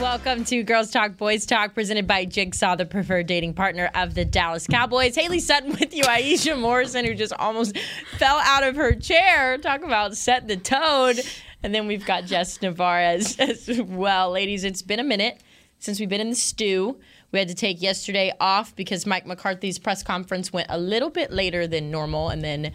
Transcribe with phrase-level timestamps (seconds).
[0.00, 4.24] Welcome to Girls Talk Boys Talk, presented by Jigsaw, the preferred dating partner of the
[4.24, 5.14] Dallas Cowboys.
[5.14, 7.76] Haley Sutton with you, Aisha Morrison, who just almost
[8.16, 9.58] fell out of her chair.
[9.58, 11.16] Talk about set the tone.
[11.62, 14.30] And then we've got Jess Navarez as well.
[14.30, 15.42] Ladies, it's been a minute
[15.80, 16.98] since we've been in the stew.
[17.30, 21.30] We had to take yesterday off because Mike McCarthy's press conference went a little bit
[21.30, 22.30] later than normal.
[22.30, 22.72] And then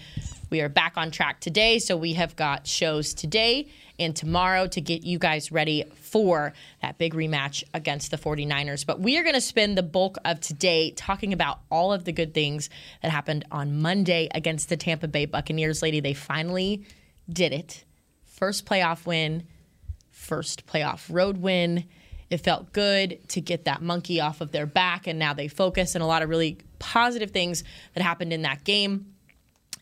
[0.51, 1.79] we are back on track today.
[1.79, 3.67] So we have got shows today
[3.99, 8.85] and tomorrow to get you guys ready for that big rematch against the 49ers.
[8.85, 12.11] But we are going to spend the bulk of today talking about all of the
[12.11, 12.69] good things
[13.01, 15.81] that happened on Monday against the Tampa Bay Buccaneers.
[15.81, 16.85] Lady, they finally
[17.29, 17.83] did it.
[18.25, 19.43] First playoff win,
[20.11, 21.85] first playoff road win.
[22.29, 25.95] It felt good to get that monkey off of their back, and now they focus,
[25.95, 29.13] and a lot of really positive things that happened in that game.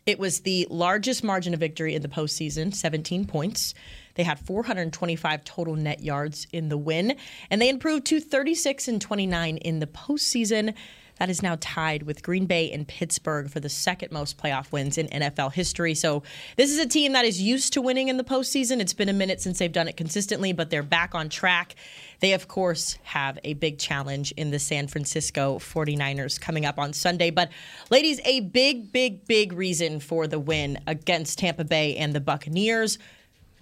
[0.06, 3.74] It was the largest margin of victory in the postseason, 17 points.
[4.14, 7.16] They had 425 total net yards in the win,
[7.50, 10.74] and they improved to 36 and 29 in the postseason.
[11.18, 14.98] That is now tied with Green Bay and Pittsburgh for the second most playoff wins
[14.98, 15.94] in NFL history.
[15.94, 16.24] So,
[16.56, 18.80] this is a team that is used to winning in the postseason.
[18.80, 21.76] It's been a minute since they've done it consistently, but they're back on track.
[22.18, 26.92] They, of course, have a big challenge in the San Francisco 49ers coming up on
[26.92, 27.30] Sunday.
[27.30, 27.50] But,
[27.90, 32.98] ladies, a big, big, big reason for the win against Tampa Bay and the Buccaneers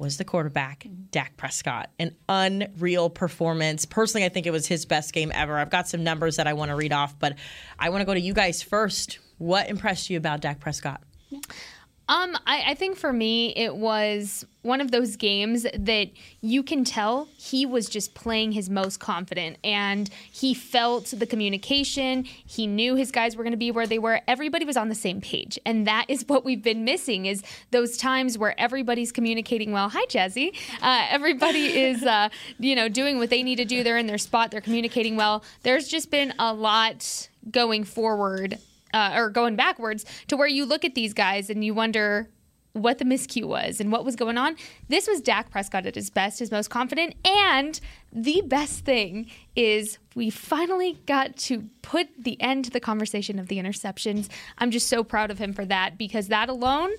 [0.03, 1.05] was the quarterback, mm-hmm.
[1.13, 1.89] Dak Prescott.
[1.99, 3.87] An unreal performance.
[3.87, 5.57] Personally, I think it was his best game ever.
[5.57, 7.37] I've got some numbers that I want to read off, but
[7.79, 9.21] I want to go to you guys first.
[9.39, 11.01] What impressed you about Dak Prescott?
[12.09, 16.85] Um, I, I, think for me, it was one of those games that you can
[16.85, 22.25] tell he was just playing his most confident and he felt the communication.
[22.25, 24.21] He knew his guys were going to be where they were.
[24.27, 25.59] Everybody was on the same page.
[25.65, 29.89] And that is what we've been missing is those times where everybody's communicating well.
[29.89, 30.57] Hi, Jazzy.
[30.83, 33.85] Uh, everybody is, uh, you know, doing what they need to do.
[33.85, 34.51] They're in their spot.
[34.51, 35.45] They're communicating well.
[35.63, 38.59] There's just been a lot going forward
[38.93, 42.29] uh, or going backwards to where you look at these guys and you wonder
[42.73, 44.57] what the miscue was and what was going on.
[44.89, 47.15] This was Dak Prescott at his best, his most confident.
[47.25, 47.79] And
[48.13, 53.49] the best thing is we finally got to put the end to the conversation of
[53.49, 54.29] the interceptions.
[54.59, 56.93] I'm just so proud of him for that because that alone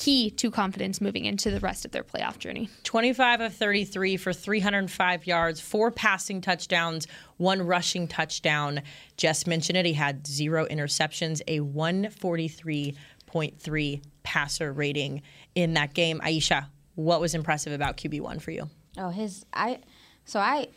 [0.00, 2.70] key to confidence moving into the rest of their playoff journey.
[2.84, 7.06] 25 of 33 for 305 yards, four passing touchdowns,
[7.36, 8.80] one rushing touchdown.
[9.18, 9.84] Just mentioned it.
[9.84, 15.20] He had zero interceptions, a 143.3 passer rating
[15.54, 16.18] in that game.
[16.20, 18.70] Aisha, what was impressive about QB1 for you?
[18.96, 19.80] Oh, his I
[20.24, 20.68] so I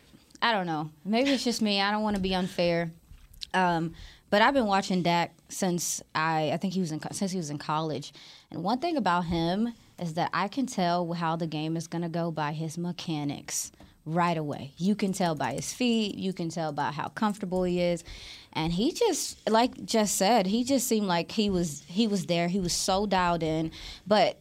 [0.42, 0.90] I don't know.
[1.04, 1.80] Maybe it's just me.
[1.80, 2.92] I don't want to be unfair.
[3.54, 3.94] Um,
[4.30, 7.48] but I've been watching Dak since I I think he was in since he was
[7.50, 8.12] in college.
[8.54, 12.08] One thing about him is that I can tell how the game is going to
[12.08, 13.72] go by his mechanics
[14.06, 14.72] right away.
[14.76, 18.04] You can tell by his feet, you can tell by how comfortable he is.
[18.52, 22.48] And he just like just said, he just seemed like he was he was there.
[22.48, 23.70] He was so dialed in.
[24.06, 24.40] But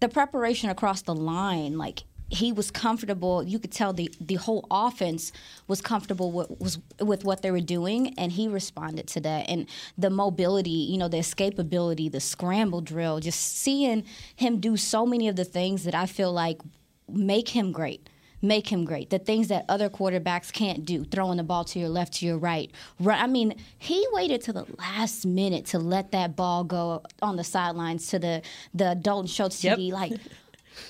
[0.00, 3.42] the preparation across the line, like he was comfortable.
[3.42, 5.32] You could tell the the whole offense
[5.68, 9.48] was comfortable with was with what they were doing, and he responded to that.
[9.48, 15.06] And the mobility, you know, the escapability, the scramble drill, just seeing him do so
[15.06, 16.60] many of the things that I feel like
[17.08, 18.08] make him great
[18.42, 19.08] make him great.
[19.08, 22.36] The things that other quarterbacks can't do, throwing the ball to your left, to your
[22.36, 22.70] right.
[23.02, 27.44] I mean, he waited to the last minute to let that ball go on the
[27.44, 28.42] sidelines to the
[28.74, 29.78] the Dalton Schultz yep.
[29.78, 30.12] Like,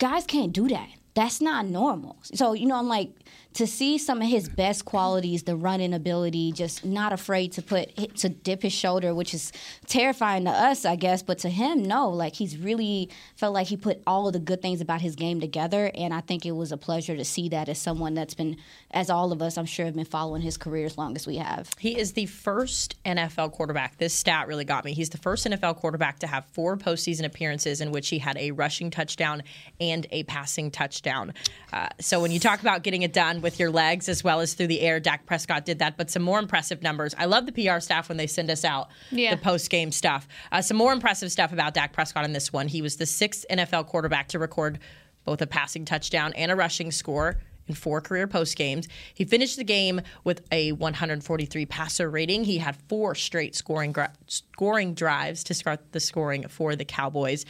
[0.00, 2.16] guys can't do that that's not normal.
[2.22, 3.10] So, you know, I'm like,
[3.54, 7.96] to see some of his best qualities, the running ability, just not afraid to put
[8.16, 9.52] to dip his shoulder, which is
[9.86, 12.08] terrifying to us, I guess, but to him, no.
[12.10, 15.40] Like he's really felt like he put all of the good things about his game
[15.40, 18.56] together, and I think it was a pleasure to see that as someone that's been,
[18.90, 21.36] as all of us, I'm sure, have been following his career as long as we
[21.36, 21.70] have.
[21.78, 23.98] He is the first NFL quarterback.
[23.98, 24.94] This stat really got me.
[24.94, 28.50] He's the first NFL quarterback to have four postseason appearances in which he had a
[28.50, 29.42] rushing touchdown
[29.80, 31.32] and a passing touchdown.
[31.72, 34.54] Uh, so when you talk about getting it done with your legs as well as
[34.54, 35.00] through the air.
[35.00, 37.14] Dak Prescott did that, but some more impressive numbers.
[37.18, 39.34] I love the PR staff when they send us out yeah.
[39.34, 40.28] the post game stuff.
[40.52, 42.68] Uh, some more impressive stuff about Dak Prescott in this one.
[42.68, 44.78] He was the sixth NFL quarterback to record
[45.24, 48.88] both a passing touchdown and a rushing score in four career post games.
[49.14, 52.44] He finished the game with a 143 passer rating.
[52.44, 57.46] He had four straight scoring gra- scoring drives to start the scoring for the Cowboys.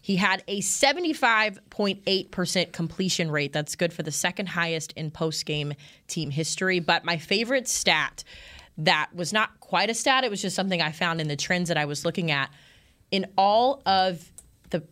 [0.00, 3.52] He had a 75.8% completion rate.
[3.52, 5.74] That's good for the second highest in post game
[6.08, 6.80] team history.
[6.80, 8.24] But my favorite stat
[8.78, 11.68] that was not quite a stat, it was just something I found in the trends
[11.68, 12.50] that I was looking at.
[13.10, 14.30] In all of
[14.70, 14.82] the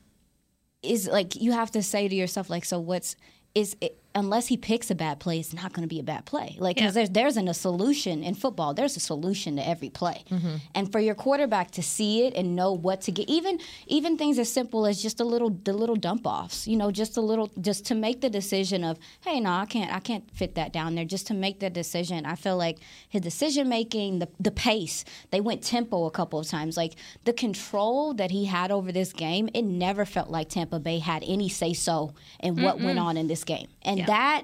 [0.81, 3.15] is like you have to say to yourself, like, so what's
[3.53, 6.25] is it, unless he picks a bad play, it's not going to be a bad
[6.25, 6.55] play.
[6.59, 7.05] Like, because Yeah.
[7.05, 8.73] there's there's an, a solution in football.
[8.73, 10.55] There's a solution to every play, mm-hmm.
[10.75, 14.37] and for your quarterback to see it and know what to get, even even things
[14.39, 16.67] as simple as just a little the little dump offs.
[16.67, 19.93] You know, just a little just to make the decision of, hey, no, I can't
[19.93, 21.05] I can't fit that down there.
[21.05, 22.25] Just to make the decision.
[22.25, 22.79] I feel like
[23.09, 25.05] his decision making, the the pace.
[25.31, 26.75] They went tempo a couple of times.
[26.75, 30.99] Like the control that he had over this game, it never felt like Tampa Bay
[30.99, 33.67] had any say so in what went on in this game.
[33.83, 34.05] And Yeah.
[34.07, 34.43] that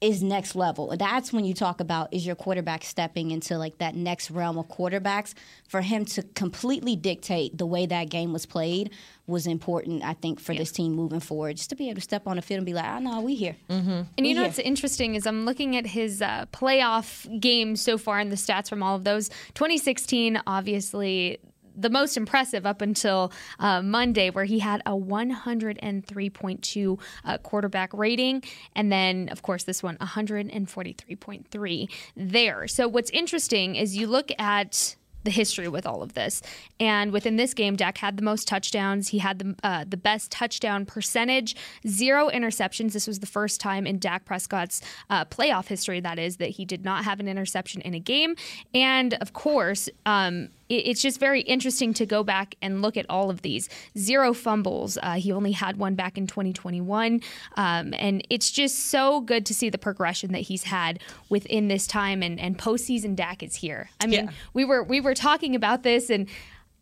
[0.00, 0.94] is next level.
[0.98, 4.68] That's when you talk about is your quarterback stepping into like that next realm of
[4.68, 5.32] quarterbacks.
[5.66, 8.90] For him to completely dictate the way that game was played
[9.26, 11.56] was important, I think, for this team moving forward.
[11.56, 13.34] Just to be able to step on the field and be like, oh no, we
[13.34, 13.56] here.
[13.70, 14.48] And you know Yeah.
[14.48, 18.68] what's interesting is I'm looking at his uh, playoff games so far and the stats
[18.68, 19.30] from all of those.
[19.54, 21.38] 2016, obviously.
[21.76, 28.44] The most impressive up until uh, Monday, where he had a 103.2 uh, quarterback rating.
[28.74, 32.68] And then, of course, this one, 143.3 there.
[32.68, 36.42] So, what's interesting is you look at the history with all of this.
[36.78, 39.08] And within this game, Dak had the most touchdowns.
[39.08, 41.56] He had the uh, the best touchdown percentage,
[41.86, 42.92] zero interceptions.
[42.92, 44.80] This was the first time in Dak Prescott's
[45.10, 48.36] uh, playoff history, that is, that he did not have an interception in a game.
[48.74, 53.30] And of course, um, it's just very interesting to go back and look at all
[53.30, 53.68] of these.
[53.98, 54.96] Zero fumbles.
[55.02, 57.20] Uh, he only had one back in 2021.
[57.56, 61.86] Um, and it's just so good to see the progression that he's had within this
[61.86, 62.22] time.
[62.22, 63.90] And, and postseason Dak is here.
[64.00, 64.30] I mean, Yeah.
[64.54, 66.28] we were we were talking about this and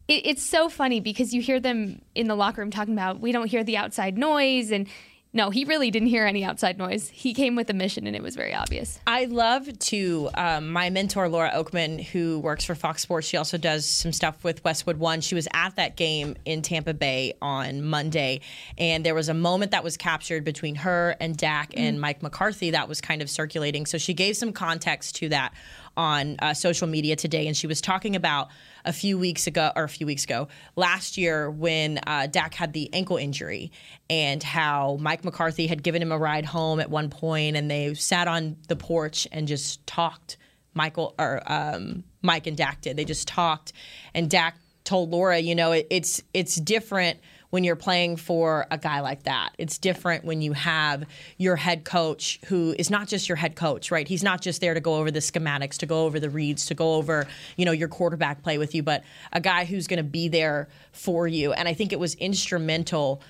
[0.09, 3.33] it, it's so funny because you hear them in the locker room talking about we
[3.33, 4.87] don't hear the outside noise and
[5.33, 8.23] no he really didn't hear any outside noise he came with a mission and it
[8.23, 13.03] was very obvious I love to um, my mentor Laura Okmin, who works for Fox
[13.03, 13.27] Sports.
[13.27, 15.21] She also does some stuff with Westwood One.
[15.21, 18.41] She was at that game in Tampa Bay on Monday,
[18.79, 22.71] and there was a moment that was captured between her and Dak and Mike McCarthy
[22.71, 23.87] that was kind of circulating.
[23.87, 25.53] So she gave some context to that
[25.97, 28.49] on uh, social media today, and she was talking about
[28.85, 32.73] a few weeks ago, or a few weeks ago, last year when uh, Dak had
[32.73, 33.71] the ankle injury,
[34.11, 37.95] and how Mike McCarthy had given him a ride home at one point, and they
[37.95, 40.37] sat on the porch and just talked.
[40.75, 42.97] Michael or um, Mike and Dak did.
[42.97, 43.75] They just talked,
[44.15, 47.21] and Dak told Laura, you know, it, it's it's different
[47.53, 49.51] when you're playing for a guy like that.
[49.59, 51.05] It's different when you have
[51.37, 54.09] your head coach who is not just your head coach, right?
[54.09, 56.75] He's not just there to go over the schematics, to go over the reads, to
[56.75, 57.27] go over,
[57.59, 59.05] you know, your quarterback play with you, but
[59.35, 61.53] a guy who's going to be there for you.
[61.53, 63.21] And I think it was instrumental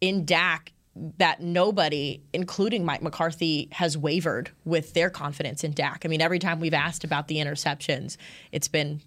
[0.00, 0.72] in Dak
[1.18, 6.06] that nobody, including Mike McCarthy, has wavered with their confidence in Dak.
[6.06, 8.16] I mean, every time we've asked about the interceptions,
[8.52, 9.02] it's been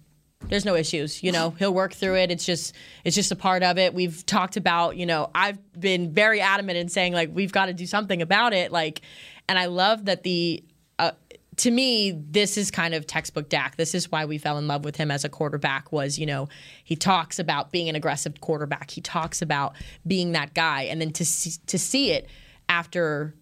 [0.48, 1.22] there's no issues.
[1.22, 2.30] You know, he'll work through it.
[2.30, 2.74] It's just
[3.04, 3.94] it's just a part of it.
[3.94, 7.74] We've talked about, you know, I've been very adamant in saying like we've got to
[7.74, 8.72] do something about it.
[8.72, 9.02] Like,
[9.48, 10.62] and I love that the
[10.98, 11.12] uh,
[11.56, 13.76] to me, this is kind of textbook Dak.
[13.76, 15.92] This is why we fell in love with him as a quarterback.
[15.92, 16.48] Was you know
[16.82, 18.90] he talks about being an aggressive quarterback.
[18.90, 19.74] He talks about
[20.06, 22.28] being that guy, and then to see, to see it
[22.68, 23.34] after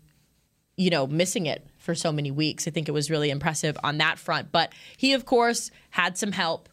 [0.76, 2.68] you know missing it for so many weeks.
[2.68, 4.52] I think it was really impressive on that front.
[4.52, 6.68] But he, of course, had some help.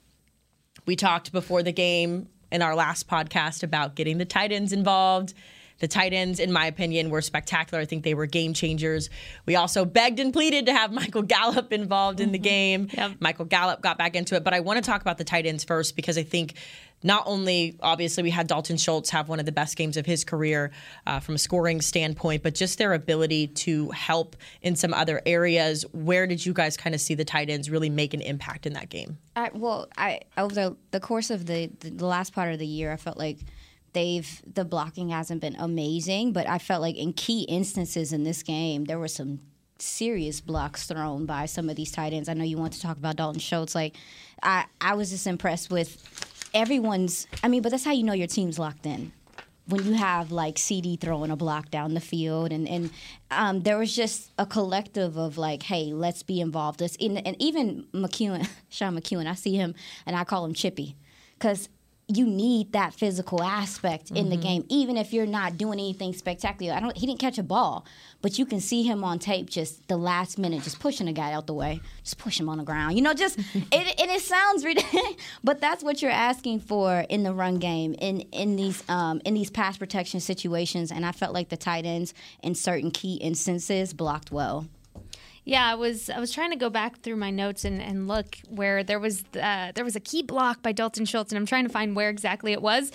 [0.89, 5.36] We talked before the game in our last podcast about getting the tight ends involved.
[5.79, 7.81] The tight ends, in my opinion, were spectacular.
[7.81, 9.09] I think they were game changers.
[9.45, 12.89] We also begged and pleaded to have Michael Gallup involved in the game.
[12.93, 13.13] Yep.
[13.19, 14.43] Michael Gallup got back into it.
[14.43, 16.55] But I want to talk about the tight ends first because I think
[17.03, 20.24] not only obviously we had Dalton Schultz have one of the best games of his
[20.24, 20.71] career
[21.07, 25.86] uh, from a scoring standpoint, but just their ability to help in some other areas.
[25.93, 28.74] Where did you guys kind of see the tight ends really make an impact in
[28.74, 29.17] that game?
[29.36, 32.91] I, well, I over the, the course of the the last part of the year,
[32.91, 33.39] I felt like
[33.93, 38.43] they've the blocking hasn't been amazing, but I felt like in key instances in this
[38.43, 39.39] game, there were some
[39.81, 42.29] serious blocks thrown by some of these tight ends.
[42.29, 43.75] I know you want to talk about Dalton Schultz.
[43.75, 43.96] Like,
[44.43, 45.98] I I was just impressed with
[46.53, 47.27] everyone's.
[47.43, 49.12] I mean, but that's how you know your team's locked in.
[49.67, 52.89] When you have like CD throwing a block down the field, and and
[53.31, 56.81] um, there was just a collective of like, hey, let's be involved.
[56.81, 60.96] Let's, and, and even McKeon, Sean McKeon, I see him and I call him Chippy,
[61.38, 61.69] because
[62.11, 66.73] you need that physical aspect in the game, even if you're not doing anything spectacular.
[66.73, 66.97] I don't.
[66.97, 67.85] He didn't catch a ball,
[68.23, 71.31] but you can see him on tape, just the last minute, just pushing a guy
[71.33, 72.95] out the way, just push him on the ground.
[72.95, 75.13] You know, just it, and it sounds ridiculous,
[75.43, 79.35] but that's what you're asking for in the run game, in in these um, in
[79.35, 80.91] these pass protection situations.
[80.91, 84.65] And I felt like the tight ends in certain key instances blocked well.
[85.50, 88.38] Yeah, I was I was trying to go back through my notes and, and look
[88.50, 91.63] where there was uh, there was a key block by Dalton Schultz, and I'm trying
[91.63, 92.91] to find where exactly it was.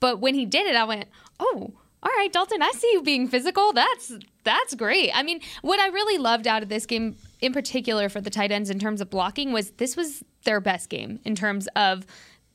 [0.00, 1.04] But when he did it, I went,
[1.38, 3.74] "Oh, all right, Dalton, I see you being physical.
[3.74, 8.08] That's that's great." I mean, what I really loved out of this game, in particular
[8.08, 11.34] for the tight ends in terms of blocking, was this was their best game in
[11.34, 12.06] terms of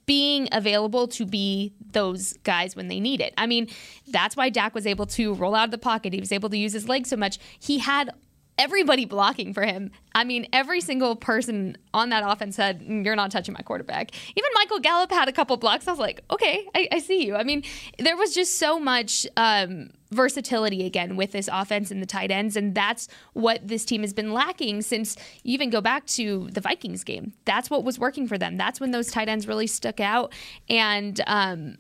[0.07, 3.35] being available to be those guys when they need it.
[3.37, 3.69] I mean,
[4.07, 6.11] that's why Dak was able to roll out of the pocket.
[6.11, 7.37] He was able to use his legs so much.
[7.59, 8.09] He had
[8.57, 9.91] everybody blocking for him.
[10.13, 14.11] I mean, every single person on that offense said, "Mm, You're not touching my quarterback.
[14.35, 15.87] Even Michael Gallup had a couple blocks.
[15.87, 17.35] I was like, Okay, I, I see you.
[17.35, 17.63] I mean,
[17.99, 22.55] there was just so much um, versatility again with this offense and the tight ends.
[22.55, 26.61] And that's what this team has been lacking since you even go back to the
[26.61, 27.33] Vikings game.
[27.45, 28.57] That's what was working for them.
[28.57, 30.33] That's when those tight ends really stuck out.
[30.69, 31.77] And, um,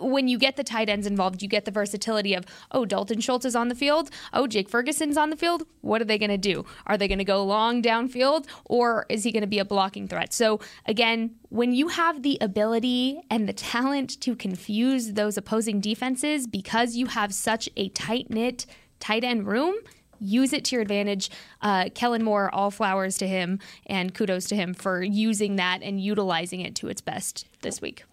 [0.00, 3.44] when you get the tight ends involved, you get the versatility of, oh, Dalton Schultz
[3.44, 4.10] is on the field.
[4.32, 5.64] Oh, Jake Ferguson's on the field.
[5.80, 6.64] What are they going to do?
[6.86, 10.06] Are they going to go long downfield or is he going to be a blocking
[10.06, 10.32] threat?
[10.32, 16.46] So, again, when you have the ability and the talent to confuse those opposing defenses
[16.46, 18.66] because you have such a tight knit
[19.00, 19.74] tight end room,
[20.20, 21.28] use it to your advantage.
[21.60, 26.00] Uh, Kellen Moore, all flowers to him, and kudos to him for using that and
[26.00, 28.04] utilizing it to its best this week.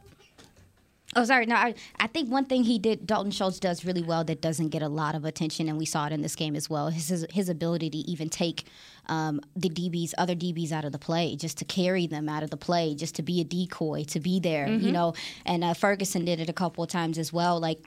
[1.15, 1.47] Oh, sorry.
[1.47, 4.69] No, I, I think one thing he did, Dalton Schultz does really well that doesn't
[4.69, 6.89] get a lot of attention, and we saw it in this game as well.
[6.89, 8.65] His his, his ability to even take
[9.07, 12.51] um, the DBs, other DBs out of the play, just to carry them out of
[12.51, 15.15] the play, just to be a decoy, to be there, you know.
[15.45, 17.59] And uh, Ferguson did it a couple of times as well.
[17.59, 17.79] Like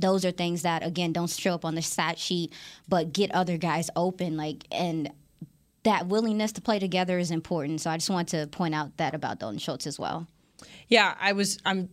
[0.00, 2.54] those are things that again don't show up on the stat sheet,
[2.88, 4.38] but get other guys open.
[4.38, 5.12] Like and
[5.82, 7.82] that willingness to play together is important.
[7.82, 10.26] So I just want to point out that about Dalton Schultz as well.
[10.88, 11.58] Yeah, I was.
[11.66, 11.90] I'm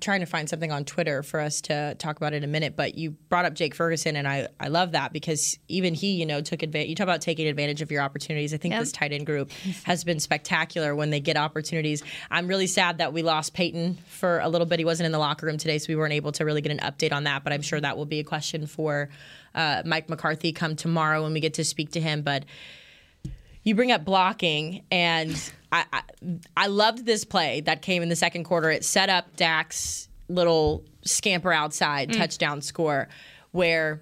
[0.00, 2.76] trying to find something on Twitter for us to talk about in a minute.
[2.76, 6.26] But you brought up Jake Ferguson, and I I love that because even he, you
[6.26, 6.88] know, took advantage.
[6.88, 8.54] You talk about taking advantage of your opportunities.
[8.54, 8.80] I think Yep.
[8.80, 9.50] this tight end group
[9.84, 12.02] has been spectacular when they get opportunities.
[12.30, 14.78] I'm really sad that we lost Peyton for a little bit.
[14.78, 16.78] He wasn't in the locker room today, so we weren't able to really get an
[16.78, 17.42] update on that.
[17.42, 19.08] But I'm sure that will be a question for
[19.54, 22.22] uh, Mike McCarthy come tomorrow when we get to speak to him.
[22.22, 22.44] But
[23.64, 25.36] you bring up blocking, and
[25.72, 26.02] I, I
[26.56, 28.70] I loved this play that came in the second quarter.
[28.70, 32.16] It set up Dak's little scamper outside mm.
[32.16, 33.08] touchdown score,
[33.50, 34.00] where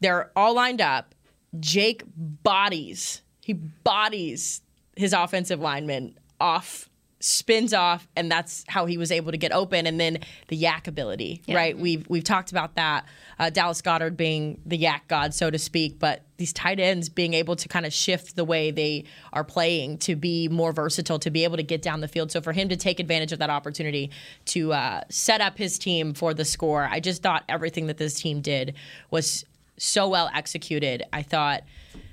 [0.00, 1.14] they're all lined up.
[1.60, 4.60] Jake bodies he bodies
[4.94, 6.90] his offensive lineman off
[7.20, 9.86] spins off and that's how he was able to get open.
[9.86, 11.76] And then the YAC ability right?
[11.76, 13.06] We've we've talked about that.
[13.38, 17.34] Uh, Dallas Goedert being the YAC god so to speak but these tight ends being
[17.34, 21.30] able to kind of shift the way they are playing to be more versatile to
[21.30, 22.30] be able to get down the field.
[22.30, 24.10] So for him to take advantage of that opportunity
[24.46, 28.20] to uh, set up his team for the score I just thought everything that this
[28.20, 28.74] team did
[29.10, 29.44] was
[29.78, 31.04] so well executed.
[31.12, 31.62] I thought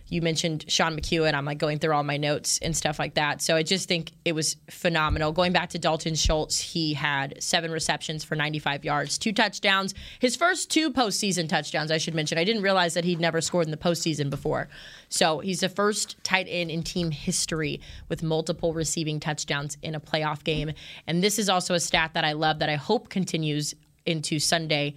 [0.08, 1.34] you mentioned Sean McKeon.
[1.34, 3.42] I'm like going through all my notes and stuff like that.
[3.42, 5.32] So I just think it was phenomenal.
[5.32, 9.96] Going back to Dalton Schultz, he had seven receptions for 95 yards, two touchdowns.
[10.20, 12.38] His first two postseason touchdowns, I should mention.
[12.38, 14.70] I didn't realize that he'd never scored in the postseason before.
[15.10, 20.00] So he's the first tight end in team history with multiple receiving touchdowns in a
[20.00, 20.72] playoff game.
[21.08, 23.74] And this is also a stat that I love that I hope continues
[24.06, 24.94] into Sunday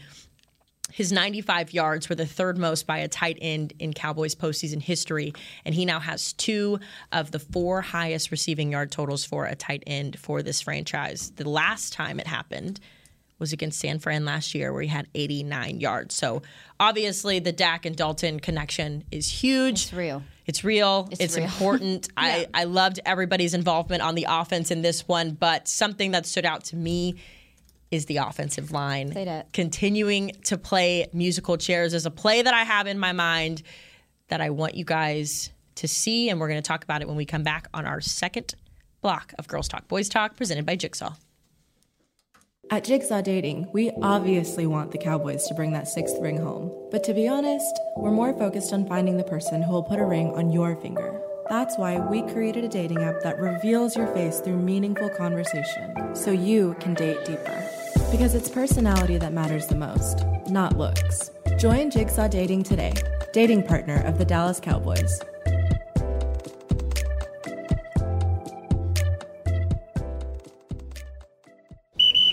[0.93, 5.33] His 95 yards were the third most by a tight end in Cowboys postseason history,
[5.65, 6.81] and he now has two
[7.13, 11.31] of the four highest receiving yard totals for a tight end for this franchise.
[11.37, 12.81] The last time it happened
[13.39, 16.15] was against San Fran last year, where he had 89 yards.
[16.15, 16.43] So
[16.81, 19.85] obviously, the Dak and Dalton connection is huge.
[19.85, 20.23] It's real.
[20.47, 21.09] It's real.
[21.11, 21.45] It's, It's real.
[21.47, 22.09] important.
[22.17, 26.47] I, I loved everybody's involvement on the offense in this one, but something that stood
[26.47, 27.17] out to me
[27.91, 29.13] is the offensive line.
[29.13, 29.53] Say that.
[29.53, 33.63] Continuing to play musical chairs is a play that I have in my mind
[34.29, 37.17] that I want you guys to see, and we're going to talk about it when
[37.17, 38.55] we come back on our second
[39.01, 41.15] block of Girls Talk Boys Talk presented by Jigsaw.
[42.71, 46.71] At Jigsaw Dating, we obviously want the Cowboys to bring that sixth ring home.
[46.91, 50.05] But to be honest, we're more focused on finding the person who will put a
[50.05, 51.23] ring on your finger.
[51.49, 56.31] That's why we created a dating app that reveals your face through meaningful conversation, so
[56.31, 57.65] you can date deeper.
[58.11, 61.31] Because it's personality that matters the most, not looks.
[61.59, 62.95] Join Jigsaw Dating today,
[63.35, 65.21] dating partner of the Dallas Cowboys.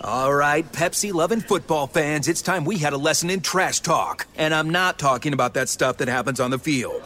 [0.01, 4.27] All right, Pepsi loving football fans, it's time we had a lesson in trash talk.
[4.37, 7.01] And I'm not talking about that stuff that happens on the field.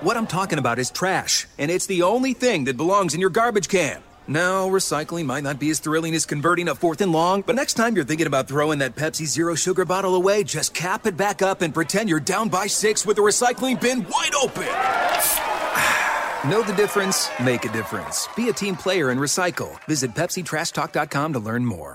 [0.00, 3.30] What I'm talking about is trash, and it's the only thing that belongs in your
[3.30, 4.00] garbage can.
[4.28, 7.74] Now, recycling might not be as thrilling as converting a fourth and long, but next
[7.74, 11.42] time you're thinking about throwing that Pepsi Zero Sugar bottle away, just cap it back
[11.42, 14.66] up and pretend you're down by six with the recycling bin wide open.
[16.50, 17.28] Know the difference?
[17.42, 18.28] Make a difference.
[18.36, 19.76] Be a team player and recycle.
[19.86, 21.92] Visit PepsiTrashTalk.com to learn more.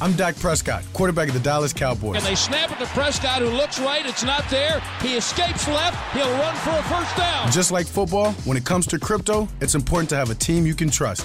[0.00, 2.16] I'm Dak Prescott, quarterback of the Dallas Cowboys.
[2.16, 4.04] And they snap it to Prescott, who looks right.
[4.04, 4.82] It's not there.
[5.00, 5.96] He escapes left.
[6.12, 7.52] He'll run for a first down.
[7.52, 10.74] Just like football, when it comes to crypto, it's important to have a team you
[10.74, 11.24] can trust.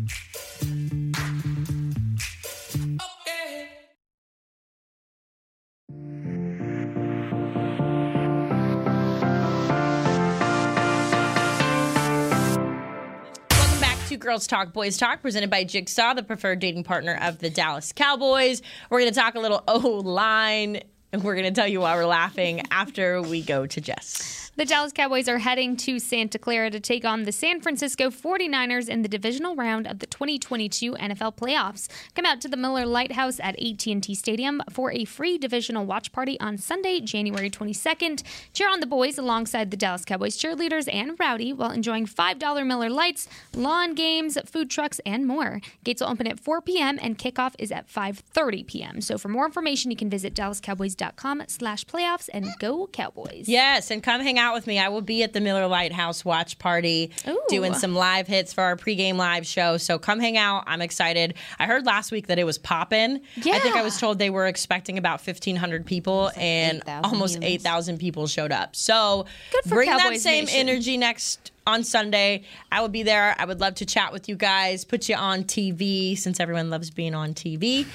[14.21, 18.61] Girls Talk Boys Talk, presented by Jigsaw, the preferred dating partner of the Dallas Cowboys.
[18.91, 20.81] We're going to talk a little O line,
[21.11, 24.50] and we're going to tell you why we're laughing after we go to Jess.
[24.57, 28.89] The Dallas Cowboys are heading to Santa Clara to take on the San Francisco 49ers
[28.89, 31.87] in the divisional round of the 2022 NFL playoffs.
[32.15, 36.11] Come out to the Miller Lite House at AT&T Stadium for a free divisional watch
[36.11, 38.23] party on Sunday, January 22nd.
[38.51, 42.89] Cheer on the boys alongside the Dallas Cowboys cheerleaders and Rowdy while enjoying $5 Miller
[42.89, 45.61] Lites, lawn games, food trucks, and more.
[45.85, 46.99] Gates will open at 4 p.m.
[47.01, 48.99] and kickoff is at 5:30 p.m.
[48.99, 53.45] So for more information, you can visit dallascowboys.com/playoffs and go Cowboys.
[53.47, 54.79] Yes, and come hang out with me.
[54.79, 57.41] I will be at the Miller Lite House watch party Ooh.
[57.49, 59.77] doing some live hits for our pregame live show.
[59.77, 60.63] So come hang out.
[60.67, 61.35] I'm excited.
[61.59, 63.21] I heard last week that it was popping.
[63.37, 67.97] I think I was told they were expecting about 1,500 people, and 8,000 almost 8,000
[67.99, 68.75] people showed up.
[68.75, 70.67] So Good for bring that same Nation.
[70.67, 72.43] energy next on Sunday.
[72.71, 73.35] I will be there.
[73.37, 76.89] I would love to chat with you guys, put you on TV since everyone loves
[76.89, 77.85] being on TV.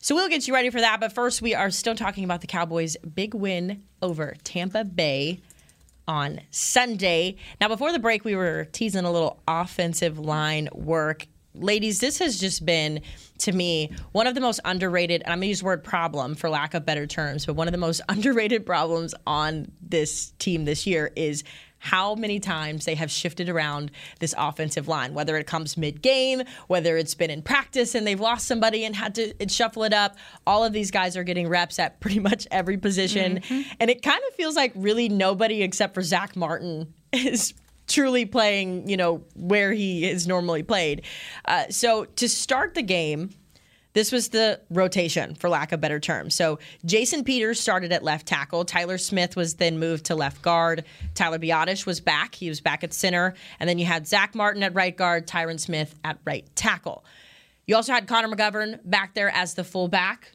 [0.00, 1.00] So we'll get you ready for that.
[1.00, 5.40] But first, we are still talking about the Cowboys' big win over Tampa Bay
[6.06, 7.36] on Sunday.
[7.60, 11.26] Now, before the break, we were teasing a little offensive line work.
[11.54, 13.00] Ladies, this has just been,
[13.38, 16.34] to me, one of the most underrated, and I'm going to use the word problem
[16.34, 20.64] for lack of better terms, but one of the most underrated problems on this team
[20.64, 21.44] this year is
[21.84, 26.42] how many times they have shifted around this offensive line, whether it comes mid game,
[26.66, 30.16] whether it's been in practice and they've lost somebody and had to shuffle it up.
[30.46, 33.42] All of these guys are getting reps at pretty much every position.
[33.78, 37.52] And it kind of feels like really nobody except for Zach Martin is
[37.86, 41.02] truly playing, you know, where he is normally played.
[41.44, 43.28] Uh, so to start the game,
[43.94, 46.28] this was the rotation, for lack of better term.
[46.28, 48.64] So Jason Peters started at left tackle.
[48.64, 50.84] Tyler Smith was then moved to left guard.
[51.14, 52.34] Tyler Biadasz was back.
[52.34, 53.34] He was back at center.
[53.60, 57.04] And then you had Zach Martin at right guard, Tyron Smith at right tackle.
[57.66, 60.32] You also had Connor McGovern back there as the fullback.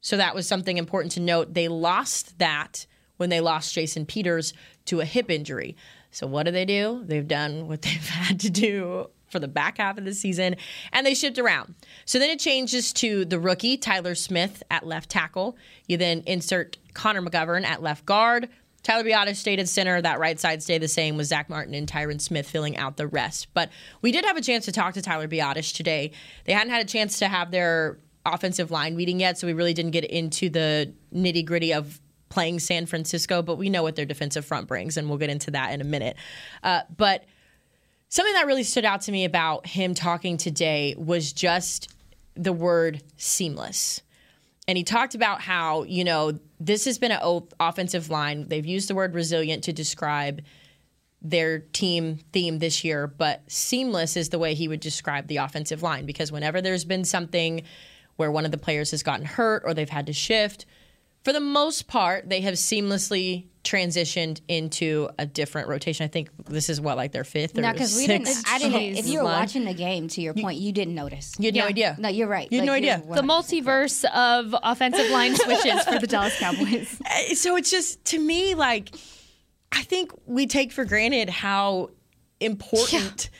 [0.00, 1.54] So that was something important to note.
[1.54, 4.54] They lost that when they lost Jason Peters
[4.86, 5.76] to a hip injury.
[6.12, 7.02] So what do they do?
[7.04, 10.54] They've done what they've had to do for the back half of the season,
[10.92, 11.74] and they shipped around.
[12.04, 15.56] So then it changes to the rookie, Tyler Smith, at left tackle.
[15.88, 18.48] You then insert Connor McGovern at left guard.
[18.82, 20.00] Tyler Biadasz stayed at center.
[20.00, 23.06] That right side stayed the same with Zach Martin and Tyron Smith filling out the
[23.06, 23.48] rest.
[23.54, 23.70] But
[24.02, 26.12] we did have a chance to talk to Tyler Biadasz today.
[26.44, 29.74] They hadn't had a chance to have their offensive line meeting yet, so we really
[29.74, 34.06] didn't get into the nitty gritty of playing San Francisco, but we know what their
[34.06, 36.16] defensive front brings, and we'll get into that in a minute.
[36.62, 37.24] Uh, but
[38.12, 41.94] something that really stood out to me about him talking today was just
[42.34, 44.02] the word seamless.
[44.68, 48.48] And he talked about how, you know, this has been an offensive line.
[48.48, 50.42] They've used the word resilient to describe
[51.22, 55.82] their team theme this year, but seamless is the way he would describe the offensive
[55.82, 57.62] line because whenever there's been something
[58.16, 60.66] where one of the players has gotten hurt or they've had to shift,
[61.24, 66.04] for the most part, they have seamlessly transitioned into a different rotation.
[66.04, 68.28] I think this is what like their fifth or No, because we didn't.
[68.48, 68.96] I didn't.
[68.98, 71.32] If you were watching the game, to your point, you didn't notice.
[71.38, 71.68] You had no Yeah.
[71.68, 71.96] idea.
[71.98, 72.48] No, you're right.
[72.50, 73.14] You had no Like, you're idea.
[73.14, 77.00] The multiverse of offensive line switches for the Dallas Cowboys.
[77.08, 78.94] Uh, so it's just to me like
[79.70, 81.90] I think we take for granted how
[82.40, 83.30] important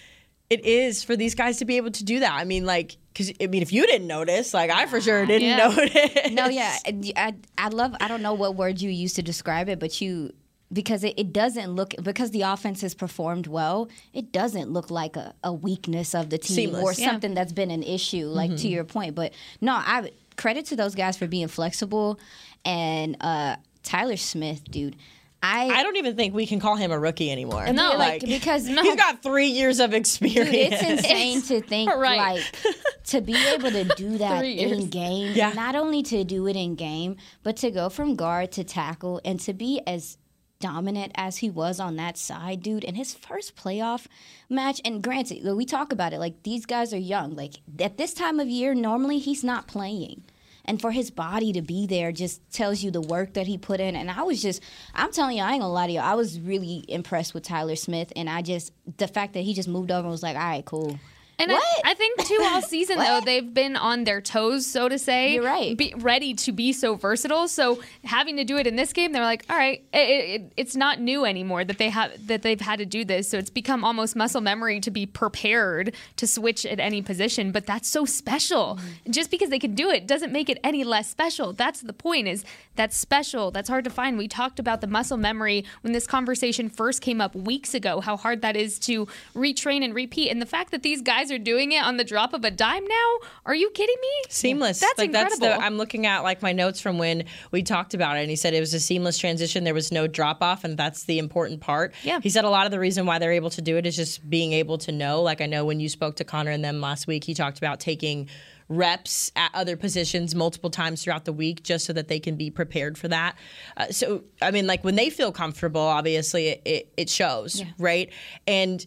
[0.53, 2.33] it is for these guys to be able to do that.
[2.33, 5.49] I mean, like, because I mean, if you didn't notice, like I for sure didn't
[5.49, 5.69] Yeah.
[5.69, 6.33] notice.
[6.33, 6.77] No, yeah,
[7.17, 7.95] I, I love.
[8.01, 10.33] I don't know what word you use to describe it, but you
[10.73, 13.89] because it, it doesn't look because the offense has performed well.
[14.15, 16.83] It doesn't look like a, a weakness of the team Seamless.
[16.83, 17.11] or Yeah.
[17.11, 18.27] something that's been an issue.
[18.27, 22.19] Like to your point, but no, I credit to those guys for being flexible
[22.65, 24.97] and uh, Tyler Smith, dude.
[25.43, 27.73] I I don't even think we can call him a rookie anymore.
[27.73, 30.51] No, like, because- he's got three years of experience.
[30.51, 32.17] Dude, it's insane to think Right.
[32.19, 32.75] like
[33.05, 35.33] to be able to do that in game.
[35.35, 35.53] Yeah.
[35.53, 39.41] Not only to do it in game, but to go from guard to tackle and
[39.41, 40.17] to be as
[40.61, 42.85] dominant as he was on that side, dude.
[42.85, 44.07] In his first playoff
[44.49, 47.35] match, and granted, we talk about it like these guys are young.
[47.35, 50.23] Like at this time of year, normally he's not playing.
[50.65, 53.81] And for his body to be there just tells you the work that he put
[53.81, 53.97] in.
[53.97, 54.63] And I was just,
[54.95, 57.77] I'm telling you, I ain't gonna lie to you, I was really impressed with Tyler
[57.77, 58.13] Smith.
[58.15, 60.65] And I just, the fact that he just moved over and was like, all right,
[60.65, 60.99] cool.
[61.39, 64.99] And I, I think too all season though they've been on their toes, so to
[64.99, 65.35] say.
[65.35, 65.77] You're right.
[65.77, 67.49] Be, ready to be so versatile.
[67.49, 70.77] So having to do it in this game, they're like, all right, it, it, it's
[70.77, 73.29] not new anymore that they have that they've had to do this.
[73.29, 77.53] So it's become almost muscle memory to be prepared to switch at any position.
[77.53, 78.79] But that's so special.
[78.81, 79.13] Mm-hmm.
[79.13, 81.53] Just because they can do it doesn't make it any less special.
[81.53, 82.29] That's the point.
[82.29, 82.45] Is
[82.77, 83.51] that's special.
[83.51, 84.17] That's hard to find.
[84.17, 88.01] We talked about the muscle memory when this conversation first came up weeks ago.
[88.01, 91.39] How hard that is to retrain and repeat, and the fact that these guys are
[91.39, 93.19] doing it on the drop of a dime now.
[93.47, 94.09] Are you kidding me?
[94.29, 94.81] seamless.
[94.81, 95.61] That's like that's incredible.
[95.61, 98.37] the I'm looking at like my notes from when we talked about it and he
[98.37, 99.65] said it was a seamless transition.
[99.65, 101.95] There was no drop off and that's the important part.
[102.03, 102.21] Yeah.
[102.21, 104.29] He said a lot of the reason why they're able to do it is just
[104.29, 105.23] being able to know.
[105.23, 107.79] Like I know when you spoke to Connor and them last week, he talked about
[107.81, 108.29] taking
[108.69, 112.51] reps at other positions multiple times throughout the week just so that they can be
[112.51, 113.37] prepared for that.
[113.77, 118.11] Uh, so I mean like when they feel comfortable, obviously it, it, it shows, right?
[118.47, 118.87] And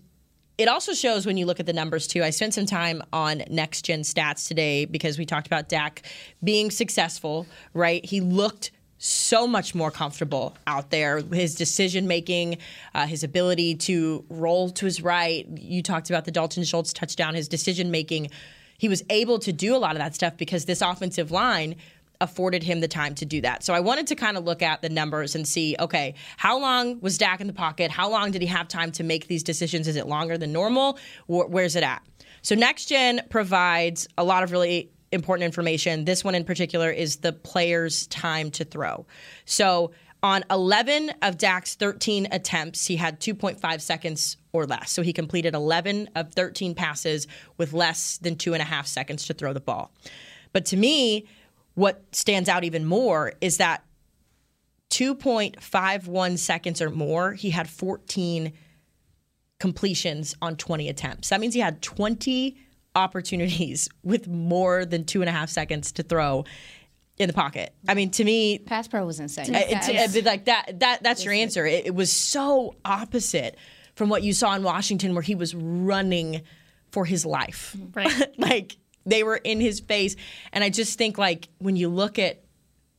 [0.58, 2.24] it also shows when you look at the numbers too.
[2.24, 6.04] I spent some time on next gen stats today because we talked about Dak
[6.44, 8.04] being successful, right?
[8.06, 11.20] He looked so much more comfortable out there.
[11.20, 12.58] His decision making,
[12.94, 15.46] uh, his ability to roll to his right.
[15.48, 18.30] You talked about the Dalton Schultz touchdown, his decision making.
[18.78, 21.76] He was able to do a lot of that stuff because this offensive line
[22.26, 23.64] afforded him the time to do that.
[23.64, 27.00] So I wanted to kind of look at the numbers and see, okay, how long
[27.00, 27.90] was Dak in the pocket?
[27.90, 29.88] How long did he have time to make these decisions?
[29.88, 31.00] Is it longer than normal?
[31.28, 32.02] Wh- Where's it at?
[32.42, 36.06] So Next Gen provides a lot of really important information.
[36.06, 39.06] This one in particular is the player's time to throw.
[39.46, 44.92] So on 11 of Dak's 13 attempts, he had 2.5 seconds or less.
[44.92, 49.26] So he completed 11 of 13 passes with less than two and a half seconds
[49.28, 49.92] to throw the ball.
[50.52, 51.28] But to me,
[51.76, 53.84] what stands out even more is that
[54.90, 58.54] 2.51 seconds or more, he had 14
[59.60, 61.30] completions on 20 attempts.
[61.30, 62.58] That means he had 20
[62.96, 66.46] opportunities with more than two and a half seconds to throw
[67.18, 67.74] in the pocket.
[67.88, 69.54] I mean, to me, Pass pro was insane.
[69.56, 70.80] Uh, it's, it's like that.
[70.80, 71.66] That that's your answer.
[71.66, 73.58] It, it was so opposite
[73.96, 76.42] from what you saw in Washington, where he was running
[76.92, 77.76] for his life.
[77.94, 78.12] Right.
[78.38, 80.16] like they were in his face,
[80.52, 82.42] and I just think like when you look at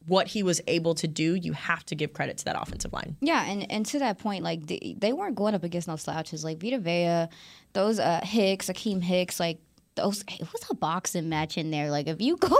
[0.06, 3.16] what he was able to do, you have to give credit to that offensive line.
[3.20, 6.44] Yeah, and, and to that point, like they, they weren't going up against no slouches.
[6.44, 7.28] Like Vita Vea,
[7.72, 9.58] those uh, Hicks, Akiem Hicks, like
[9.96, 10.22] those.
[10.28, 11.90] It was a boxing match in there.
[11.90, 12.56] Like if you go,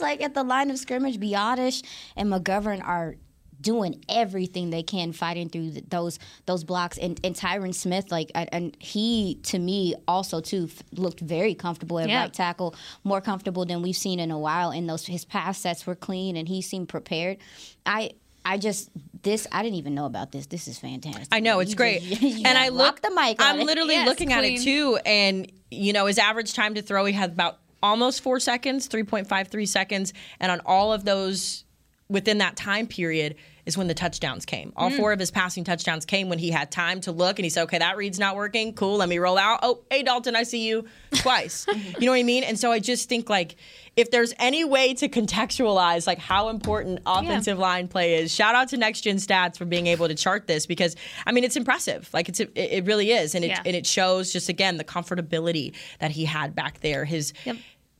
[0.00, 1.84] like at the line of scrimmage, Biadasz
[2.16, 3.16] and McGovern are
[3.60, 6.98] doing everything they can, fighting through th- those those blocks.
[6.98, 11.54] And, and Tyron Smith, like, and- and he to me also too f- looked very
[11.54, 12.22] comfortable at Yeah.
[12.22, 14.70] right tackle, more comfortable than we've seen in a while.
[14.70, 17.38] And those his pass sets were clean, and he seemed prepared.
[17.84, 18.10] I.
[18.48, 18.90] I just
[19.24, 20.46] this I didn't even know about this.
[20.46, 21.26] This is fantastic.
[21.32, 23.00] I know it's You great, just- you and I look.
[23.02, 23.38] the mic.
[23.40, 27.04] I'm literally Yes, looking at it too, and you know his average time to throw,
[27.06, 31.04] he had about almost four seconds, three point five three seconds, and on all of
[31.04, 31.64] those
[32.08, 34.72] within that time period is when the touchdowns came.
[34.76, 34.96] All Mm.
[34.96, 37.64] four of his passing touchdowns came when he had time to look and he said,
[37.64, 38.72] "Okay, that read's not working.
[38.74, 39.58] Cool, let me roll out.
[39.62, 40.84] Oh, hey Dalton, I see you
[41.16, 41.66] twice.
[41.98, 42.44] you know what I mean?
[42.44, 43.56] And so I just think like
[43.96, 48.68] if there's any way to contextualize like how important offensive line play is, shout out
[48.68, 50.94] to Next Gen Stats for being able to chart this because
[51.26, 52.08] I mean it's impressive.
[52.12, 53.62] Like it's it, it really is, and it Yeah.
[53.66, 57.04] and it shows just again the comfortability that he had back there.
[57.04, 57.32] His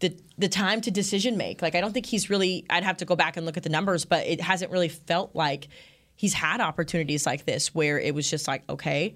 [0.01, 1.63] the the time to decision make.
[1.63, 2.65] Like I don't think he's really.
[2.71, 5.35] I'd have to go back and look at the numbers, but it hasn't really felt
[5.35, 5.69] like
[6.15, 9.15] he's had opportunities like this where it was just like okay.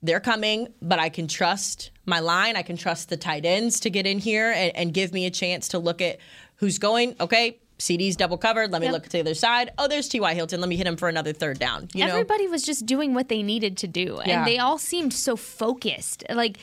[0.00, 2.54] They're coming, but I can trust my line.
[2.54, 5.30] I can trust the tight ends to get in here and, and give me a
[5.30, 6.18] chance to look at
[6.56, 7.16] who's going.
[7.18, 8.70] Okay, CD's double covered.
[8.70, 8.92] Let me Yep.
[8.92, 9.72] look to the other side.
[9.76, 10.34] Oh, there's T.Y.
[10.34, 10.60] Hilton.
[10.60, 11.88] Let me hit him for another third down.
[11.94, 12.12] You know?
[12.12, 14.38] Everybody was just doing what they needed to do, Yeah.
[14.38, 16.22] and they all seemed so focused.
[16.30, 16.58] Like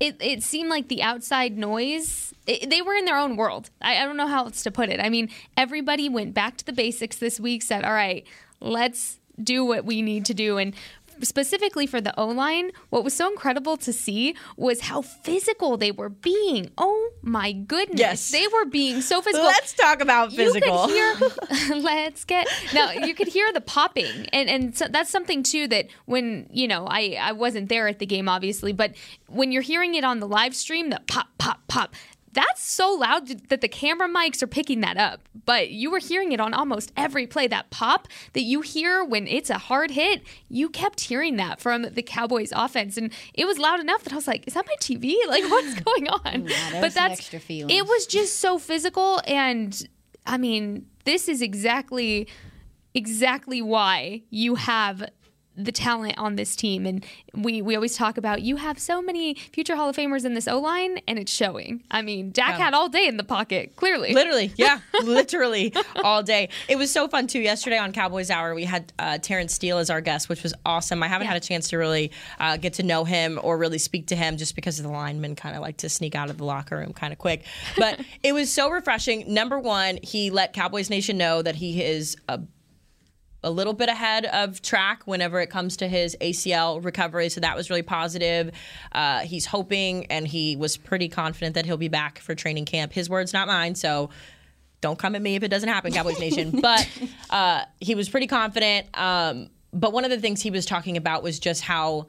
[0.00, 2.34] it, it seemed like the outside noise.
[2.46, 3.68] It, they were in their own world.
[3.82, 4.98] I, I don't know how else to put it.
[4.98, 7.62] I mean, everybody went back to the basics this week.
[7.62, 8.26] Said, "All right,
[8.60, 10.74] let's do what we need to do." And
[11.22, 15.90] specifically for the O line, what was so incredible to see was how physical they
[15.90, 16.70] were being.
[16.78, 18.30] Oh my goodness, Yes.
[18.30, 19.46] they were being so physical.
[19.46, 20.88] Let's talk about physical.
[20.90, 25.10] You could hear, let's get now You could hear the popping, and and so that's
[25.10, 28.94] something too that when you know I I wasn't there at the game obviously, but
[29.26, 31.94] when you're hearing it on the live stream, the pop pop pop.
[32.32, 35.28] That's so loud that the camera mics are picking that up.
[35.44, 37.48] But you were hearing it on almost every play.
[37.48, 41.82] That pop that you hear when it's a hard hit, you kept hearing that from
[41.82, 42.96] the Cowboys offense.
[42.96, 45.14] And it was loud enough that I was like, is that my TV?
[45.30, 46.44] Like, what's going on?
[46.44, 47.32] there's but that's
[47.70, 49.88] it was just so physical and
[50.26, 52.26] i mean this is exactly
[52.94, 55.08] exactly why you have
[55.56, 59.34] the talent on this team and we we always talk about you have so many
[59.34, 62.88] future hall of famers in this o-line and it's showing i mean dak had all
[62.88, 66.48] day in the pocket clearly Literally, yeah, literally all day.
[66.68, 67.40] It was so fun too.
[67.40, 71.02] Yesterday on Cowboys Hour, we had uh, Terence Steele as our guest, which was awesome.
[71.02, 74.08] I haven't had a chance to really uh, get to know him or really speak
[74.08, 76.76] to him just because the linemen kind of like to sneak out of the locker
[76.76, 77.44] room kind of quick.
[77.76, 79.32] But it was so refreshing.
[79.32, 82.40] Number one, he let Cowboys Nation know that he is a
[83.42, 87.28] a little bit ahead of track whenever it comes to his ACL recovery.
[87.28, 88.50] So that was really positive.
[88.92, 92.92] Uh, he's hoping and he was pretty confident that he'll be back for training camp.
[92.92, 93.74] His words, not mine.
[93.74, 94.10] So
[94.80, 96.60] don't come at me if it doesn't happen, Cowboys Nation.
[96.60, 96.88] But
[97.30, 98.86] uh, he was pretty confident.
[98.98, 102.06] Um, but one of the things he was talking about was just how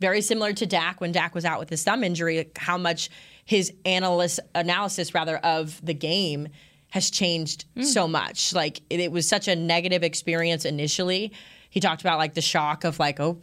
[0.00, 3.10] very similar to Dak when Dak was out with his thumb injury, like how much
[3.44, 6.48] his analyst analysis rather of the game
[6.90, 8.54] has changed so much.
[8.54, 11.32] Like it, it was such a negative experience initially.
[11.70, 13.38] He talked about like the shock of like, oh,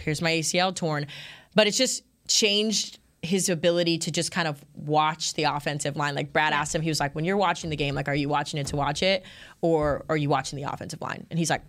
[0.00, 1.06] here's my ACL torn,
[1.54, 6.16] but it's just changed his ability to just kind of watch the offensive line.
[6.16, 8.28] Like Brad asked him, he was like, when you're watching the game, like, are you
[8.28, 9.22] watching it to watch it,
[9.60, 11.26] or are you watching the offensive line?
[11.30, 11.62] And he's like.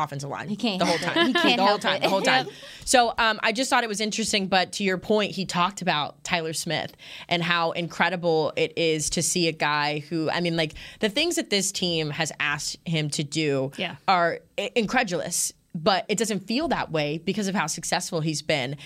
[0.00, 0.48] "Pfft, Offensive line.
[0.48, 1.14] He can't the whole help it.
[1.14, 1.26] time.
[1.28, 1.96] He can't the whole time.
[1.96, 2.02] it.
[2.02, 2.46] The whole time.
[2.86, 4.48] So um, I just thought it was interesting.
[4.48, 6.92] But to your point, he talked about Tyler Smith
[7.28, 11.36] and how incredible it is to see a guy who, I mean, like the things
[11.36, 13.94] that this team has asked him to do Yeah.
[14.08, 14.40] are
[14.74, 15.52] incredulous.
[15.72, 18.76] But it doesn't feel that way because of how successful he's been.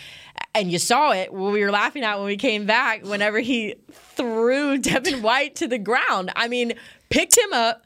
[0.55, 3.77] And you saw it when we were laughing at when we came back, whenever he
[3.91, 6.31] threw Devin White to the ground.
[6.37, 6.75] I mean,
[7.09, 7.84] picked him up,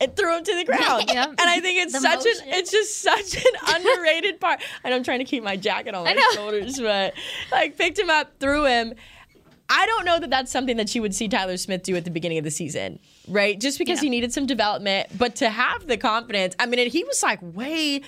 [0.00, 1.04] and threw him to the ground.
[1.10, 2.48] And I think it's The such motion.
[2.48, 4.62] an it's just such an underrated part.
[4.84, 7.14] And I'm trying to keep my jacket on my shoulders, but
[7.52, 8.94] like picked him up, threw him.
[9.72, 12.10] I don't know that that's something that you would see Tyler Smith do at the
[12.10, 13.60] beginning of the season, right?
[13.60, 14.04] Just because Yeah.
[14.04, 16.56] he needed some development, but to have the confidence.
[16.58, 18.00] I mean, and he was like way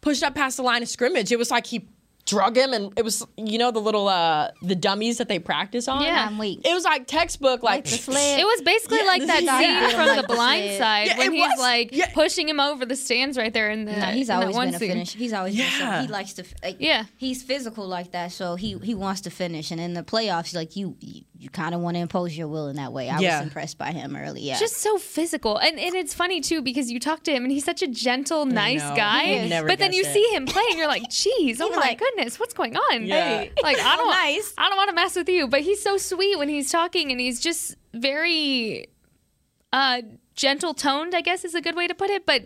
[0.00, 1.30] pushed up past the line of scrimmage.
[1.30, 1.86] It was like he
[2.26, 5.88] drug him, and it was you know the little uh the dummies that they practice
[5.88, 6.02] on.
[6.02, 6.26] Yeah.
[6.28, 6.60] I'm weak.
[6.64, 8.40] It was like textbook, like, the sled.
[8.40, 9.58] It was basically Yeah, like that yeah.
[9.88, 10.78] scene from Like the the blind sled.
[10.78, 11.58] side Yeah, when it he's was.
[11.58, 12.10] like Yeah.
[12.12, 13.92] pushing him over the stands right there in the.
[13.92, 15.14] No, he's in always one been a finish.
[15.14, 16.00] He's always been Yeah.
[16.00, 17.04] so he likes to like, Yeah.
[17.16, 19.70] He's physical like that, so he he wants to finish.
[19.70, 22.68] And in the playoffs, like you you, you kind of want to impose your will
[22.68, 23.08] in that way.
[23.08, 23.38] I Yeah.
[23.38, 24.42] was impressed by him early.
[24.42, 27.52] Yeah, just so physical and and it's funny too because you talk to him and
[27.52, 30.12] he's such a gentle nice guy but then you it.
[30.12, 33.38] see him play and you're like geez oh my like- goodness what's going on Yeah.
[33.38, 34.54] Hey, like i don't nice.
[34.58, 37.20] i don't want to mess with you but he's so sweet when he's talking and
[37.20, 38.88] he's just very
[39.72, 40.02] uh
[40.34, 42.44] gentle toned i guess is a good way to put it but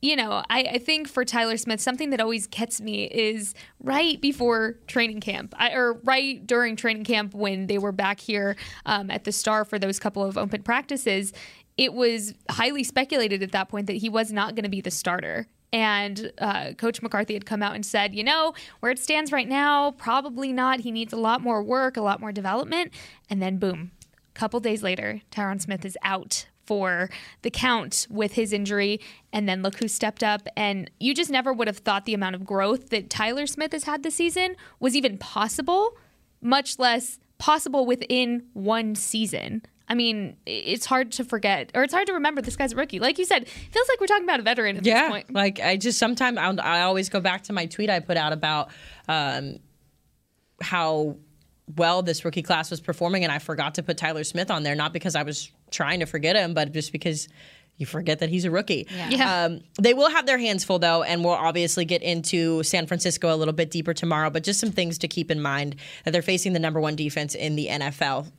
[0.00, 4.20] you know, I, I, think for Tyler Smith, something that always gets me is right
[4.20, 9.10] before training camp, I, or right during training camp when they were back here um,
[9.10, 11.32] at the Star for those couple of open practices.
[11.76, 14.90] It was highly speculated at that point that he was not going to be the
[14.90, 15.48] starter.
[15.72, 19.48] And uh, Coach McCarthy had come out and said, you know, where it stands right
[19.48, 20.80] now, probably not.
[20.80, 22.92] He needs a lot more work, a lot more development.
[23.28, 23.90] And then, boom,
[24.34, 27.08] a couple days later, Tyron Smith is out for
[27.42, 29.00] the count with his injury.
[29.32, 30.48] And then look who stepped up.
[30.56, 33.84] And you just never would have thought the amount of growth that Tyler Smith has
[33.84, 35.96] had this season was even possible,
[36.40, 39.62] much less possible within one season.
[39.88, 42.98] I mean, it's hard to forget, or it's hard to remember this guy's a rookie.
[42.98, 45.32] Like you said, it feels like we're talking about a veteran at yeah, this point.
[45.32, 48.68] Like I just sometimes I always go back to my tweet I put out about
[49.08, 49.58] um,
[50.60, 51.16] how
[51.76, 54.74] well this rookie class was performing, and I forgot to put Tyler Smith on there,
[54.74, 57.28] not because I was trying to forget him, but just because
[57.78, 58.86] you forget that he's a rookie.
[58.90, 59.08] Yeah.
[59.08, 59.44] yeah.
[59.44, 63.34] Um, they will have their hands full though, and we'll obviously get into San Francisco
[63.34, 64.28] a little bit deeper tomorrow.
[64.28, 67.34] But just some things to keep in mind that they're facing the number one defense
[67.34, 68.30] in the NFL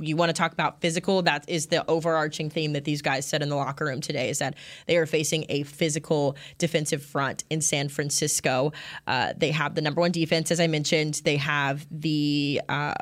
[0.00, 1.22] you want to talk about physical?
[1.22, 4.38] That is the overarching theme that these guys said in the locker room today is
[4.38, 4.54] that
[4.86, 8.72] they are facing a physical defensive front in san francisco.
[9.06, 11.20] Uh, they have the number one defense as i mentioned.
[11.24, 12.94] They have the uh,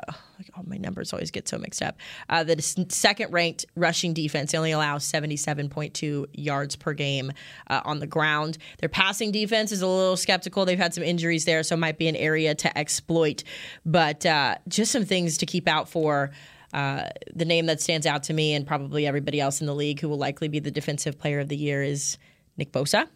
[0.57, 1.97] oh, my numbers always get so mixed up.
[2.29, 7.31] Uh, the second ranked rushing defense they only allow 77.2 yards per game
[7.69, 8.57] uh, on the ground.
[8.79, 10.65] Their passing defense is a little skeptical.
[10.65, 13.43] They've had some injuries there so it might be an area to exploit.
[13.85, 16.31] But uh, just some things to keep out for
[16.75, 20.01] uh, the name that stands out to me and probably everybody else in the league
[20.01, 22.17] who will likely be the defensive player of the year is
[22.57, 23.07] Nick Bosa.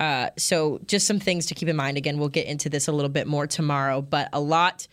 [0.00, 1.98] Uh, so just some things to keep in mind.
[1.98, 4.88] Again, we'll get into this a little bit more tomorrow, but a lot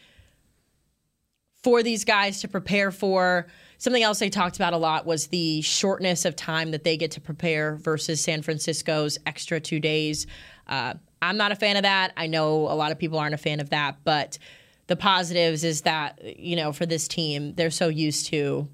[1.63, 3.47] for these guys to prepare for.
[3.78, 7.12] Something else they talked about a lot was the shortness of time that they get
[7.12, 10.28] to prepare versus San Francisco's extra two days.
[10.67, 12.12] Uh, I'm not a fan of that.
[12.17, 14.38] I know a lot of people aren't a fan of that, but
[14.88, 18.67] the positives is that you know for this team they're so used to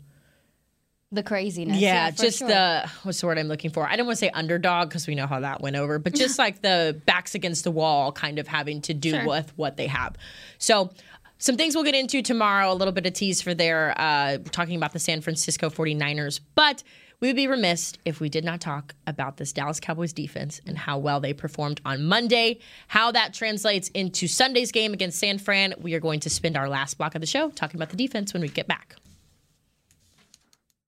[1.13, 1.77] the craziness.
[1.77, 2.47] Yeah, yeah just sure.
[2.47, 3.87] the what's the word I'm looking for?
[3.87, 6.39] I don't want to say underdog because we know how that went over, but just
[6.45, 9.27] like the backs against the wall, kind of having to do sure.
[9.27, 10.17] with what they have.
[10.57, 10.91] So.
[11.39, 14.77] Some things we'll get into tomorrow, a little bit of tease for their uh, talking
[14.77, 16.39] about the San Francisco 49ers.
[16.55, 16.83] But
[17.23, 20.77] we would be remiss if we did not talk about this Dallas Cowboys defense and
[20.77, 22.59] how well they performed on Monday,
[22.89, 25.73] how that translates into Sunday's game against San Fran.
[25.79, 28.33] We are going to spend our last block of the show talking about the defense
[28.33, 28.97] when we get back.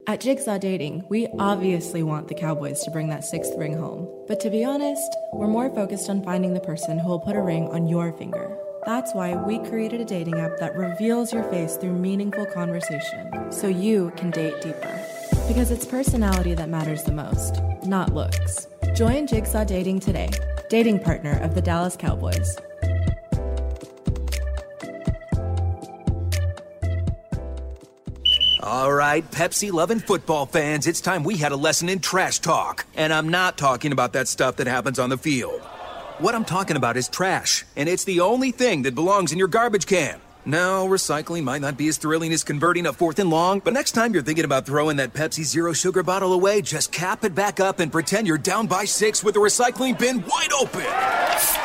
[0.07, 4.05] At Jigsaw Dating, we obviously want the Cowboys to bring that sixth ring home.
[4.27, 7.41] But to be honest, we're more focused on finding the person who will put a
[7.41, 8.57] ring on your finger.
[8.85, 13.69] That's why we created a dating app that reveals your face through meaningful conversation so
[13.69, 15.14] you can date deeper.
[15.47, 18.67] Because it's personality that matters the most, not looks.
[18.95, 20.31] Join Jigsaw Dating today,
[20.69, 22.57] dating partner of the Dallas Cowboys.
[28.63, 32.87] All right, Pepsi loving football fans, it's time we had a lesson in trash talk.
[32.95, 35.61] And I'm not talking about that stuff that happens on the field.
[36.17, 39.47] What I'm talking about is trash, and it's the only thing that belongs in your
[39.47, 40.19] garbage can.
[40.47, 43.93] Now, recycling might not be as thrilling as converting a fourth and long, but next
[43.93, 47.59] time you're thinking about throwing that Pepsi Zero Sugar bottle away, just cap it back
[47.59, 51.64] up and pretend you're down by six with the recycling bin wide open.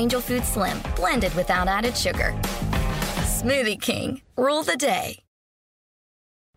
[0.01, 2.33] Angel Food Slim, blended without added sugar.
[3.37, 5.19] Smoothie King, rule the day.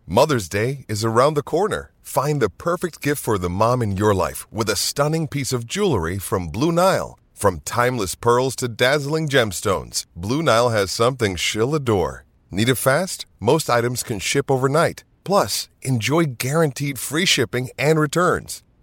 [0.06, 1.92] Mother's Day is around the corner.
[2.00, 5.66] Find the perfect gift for the mom in your life with a stunning piece of
[5.66, 7.18] jewelry from Blue Nile.
[7.34, 12.24] From timeless pearls to dazzling gemstones, Blue Nile has something she'll adore.
[12.50, 13.26] Need it fast?
[13.40, 15.04] Most items can ship overnight.
[15.22, 18.62] Plus, enjoy guaranteed free shipping and returns.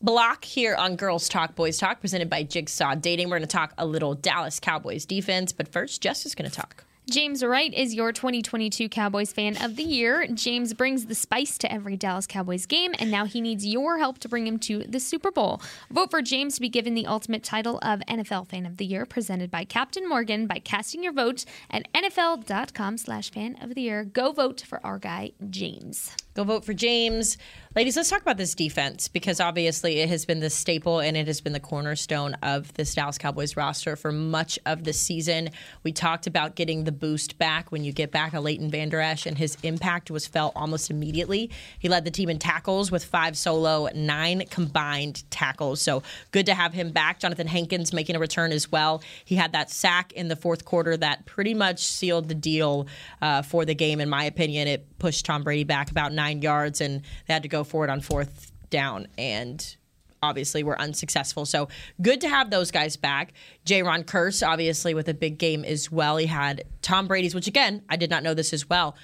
[0.00, 3.28] block here on Girls Talk, Boys Talk, presented by Jigsaw Dating.
[3.28, 6.54] We're going to talk a little Dallas Cowboys defense, but first, Jess is going to
[6.54, 6.84] talk.
[7.08, 10.26] James Wright is your 2022 Cowboys Fan of the Year.
[10.26, 14.18] James brings the spice to every Dallas Cowboys game, and now he needs your help
[14.18, 15.62] to bring him to the Super Bowl.
[15.88, 19.06] Vote for James to be given the ultimate title of NFL Fan of the Year,
[19.06, 24.02] presented by Captain Morgan, by casting your vote at NFL.com slash fan of the year.
[24.02, 26.10] Go vote for our guy, James.
[26.34, 27.38] Go vote for James.
[27.76, 31.26] Ladies, let's talk about this defense because obviously it has been the staple and it
[31.26, 35.50] has been the cornerstone of this Dallas Cowboys roster for much of the season.
[35.82, 39.26] We talked about getting the boost back when you get back a Leighton Vander Esch,
[39.26, 41.50] and his impact was felt almost immediately.
[41.78, 45.82] He led the team in tackles with five solo, nine combined tackles.
[45.82, 47.20] So good to have him back.
[47.20, 49.02] Jonathan Hankins making a return as well.
[49.26, 52.86] He had that sack in the fourth quarter that pretty much sealed the deal
[53.20, 54.66] uh, for the game, in my opinion.
[54.66, 57.90] It pushed Tom Brady back about nine yards, and they had to go for it
[57.90, 59.08] on fourth down.
[59.18, 59.76] And
[60.22, 61.46] obviously were unsuccessful.
[61.46, 61.68] So
[62.00, 63.32] good to have those guys back.
[63.64, 66.16] Jayron Kearse, obviously, with a big game as well.
[66.16, 68.96] He had Tom Brady's, which again, I did not know this as well.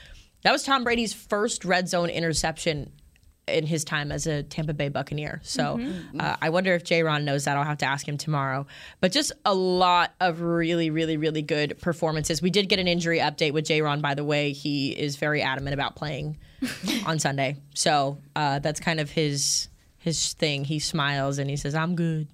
[0.43, 2.93] That was Tom Brady's first red zone interception
[3.49, 5.41] in his time as a Tampa Bay Buccaneer.
[5.43, 6.21] So Mm-hmm.
[6.21, 7.57] uh, I wonder if Jayron knows that.
[7.57, 8.67] I'll have to ask him tomorrow.
[9.01, 12.41] But just a lot of really, really, really good performances.
[12.41, 14.53] We did get an injury update with Jayron, by the way.
[14.53, 16.39] He is very adamant about playing
[17.07, 17.57] on Sunday.
[17.75, 19.69] So uh, that's kind of his
[19.99, 20.65] his thing.
[20.65, 22.29] He smiles and he says, "I'm good."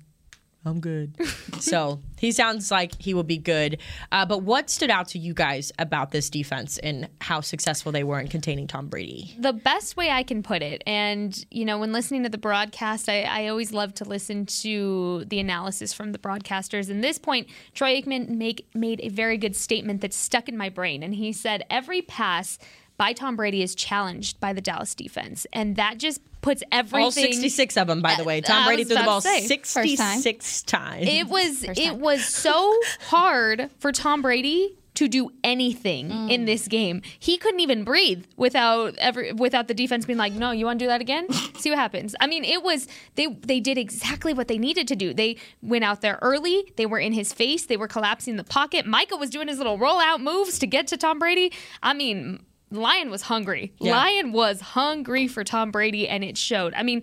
[0.65, 1.15] I'm good.
[1.61, 3.79] so he sounds like he will be good.
[4.13, 8.05] Uh, but what stood out to you guys about this defense and how successful they
[8.05, 9.35] were in containing Tom Brady?
[9.39, 13.09] the best way I can put it, and you know, when listening to the broadcast,
[13.09, 16.91] I, I always love to listen to the analysis from the broadcasters.
[16.91, 20.69] And this point, Troy Aikman make, made a very good statement that stuck in my
[20.69, 22.59] brain, and he said every pass
[22.99, 27.05] by Tom Brady is challenged by the Dallas defense, and that just puts everything.
[27.05, 28.41] All 66 of them, by the way.
[28.41, 29.41] Tom I Brady threw the ball say.
[29.47, 31.07] 66 times.
[31.09, 32.79] It was it was so
[33.09, 36.31] hard for Tom Brady to do anything Mm.
[36.31, 37.03] in this game.
[37.21, 40.85] He couldn't even breathe without ever without the defense being like, "No, you want to
[40.85, 41.31] do that again?
[41.59, 44.97] See what happens." I mean, it was they they did exactly what they needed to
[44.97, 45.15] do.
[45.15, 46.73] They went out there early.
[46.77, 47.67] They were in his face.
[47.67, 48.87] They were collapsing the pocket.
[48.87, 51.53] Micah was doing his little rollout moves to get to Tom Brady.
[51.81, 53.73] I mean, Lion was hungry.
[53.81, 53.93] Yeah.
[53.97, 56.75] Lion was hungry for Tom Brady, and it showed.
[56.75, 57.03] I mean,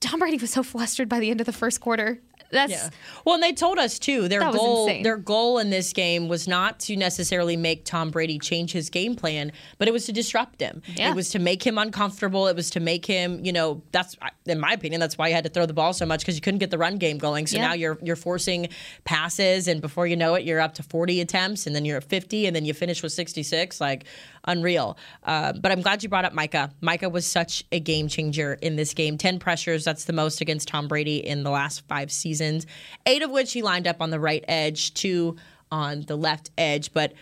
[0.00, 2.20] Tom Brady was so flustered by the end of the first quarter.
[2.52, 2.90] That's Yeah.
[3.24, 5.02] Well, and they told us too their goal insane.
[5.02, 9.16] their goal in this game was not to necessarily make Tom Brady change his game
[9.16, 10.80] plan, but it was to disrupt him.
[10.94, 11.10] Yeah.
[11.10, 12.46] It was to make him uncomfortable.
[12.46, 15.42] It was to make him, you know, that's in my opinion that's why you had
[15.42, 17.48] to throw the ball so much because you couldn't get the run game going.
[17.48, 17.66] So Yeah.
[17.66, 18.68] now you're you're forcing
[19.04, 22.04] passes and before you know it you're up to 40 attempts and then you're at
[22.04, 24.04] 50 and then you finish with 66 like
[24.46, 24.96] unreal.
[25.24, 26.70] Uh, but I'm glad you brought up Micah.
[26.80, 29.18] Micah was such a game changer in this game.
[29.18, 32.66] 10 pressures, that's the most against Tom Brady in the last five seasons,
[33.06, 35.36] eight of which he lined up on the right edge, two
[35.70, 36.92] on the left edge.
[36.92, 37.12] But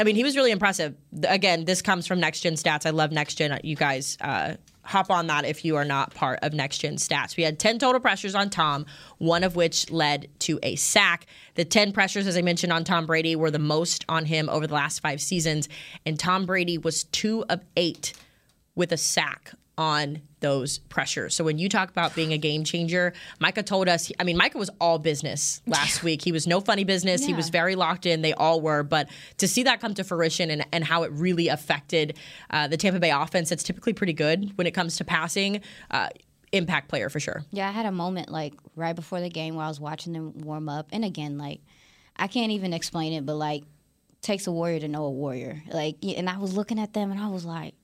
[0.00, 0.94] I mean, he was really impressive.
[1.26, 2.84] Again, this comes from Next Gen Stats.
[2.84, 3.58] I love Next Gen.
[3.62, 4.54] You guys uh,
[4.84, 7.36] hop on that if you are not part of Next Gen Stats.
[7.36, 8.86] We had 10 total pressures on Tom,
[9.18, 11.26] one of which led to a sack.
[11.54, 14.66] The 10 pressures, as I mentioned, on Tom Brady were the most on him over
[14.66, 15.68] the last five seasons.
[16.04, 18.12] And Tom Brady was two of eight
[18.74, 21.34] with a sack on those pressures.
[21.34, 24.58] So when you talk about being a game changer, Micah told us, I mean, Micah
[24.58, 26.20] was all business last week.
[26.20, 27.24] He was no funny business.
[27.24, 28.20] He was very locked in.
[28.20, 28.82] They all were.
[28.82, 32.18] But to see that come to fruition and, and how it really affected
[32.50, 35.62] uh, the Tampa Bay offense, that's typically pretty good when it comes to passing.
[35.90, 36.10] Uh,
[36.52, 37.42] impact player for sure.
[37.50, 40.38] Yeah, I had a moment like right before the game where I was watching them
[40.40, 41.62] warm up, and again, like
[42.16, 43.64] I can't even explain it, but like
[44.20, 45.62] takes a warrior to know a warrior.
[45.72, 47.74] Like, and I was looking at them, and I was like,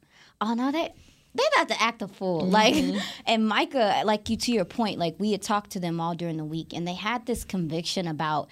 [0.41, 0.93] oh no, they
[1.35, 2.41] they about to act a fool.
[2.41, 2.74] Like,
[3.26, 6.37] and Micah, like you to your point, like we had talked to them all during
[6.37, 8.49] the week, and they had this conviction about.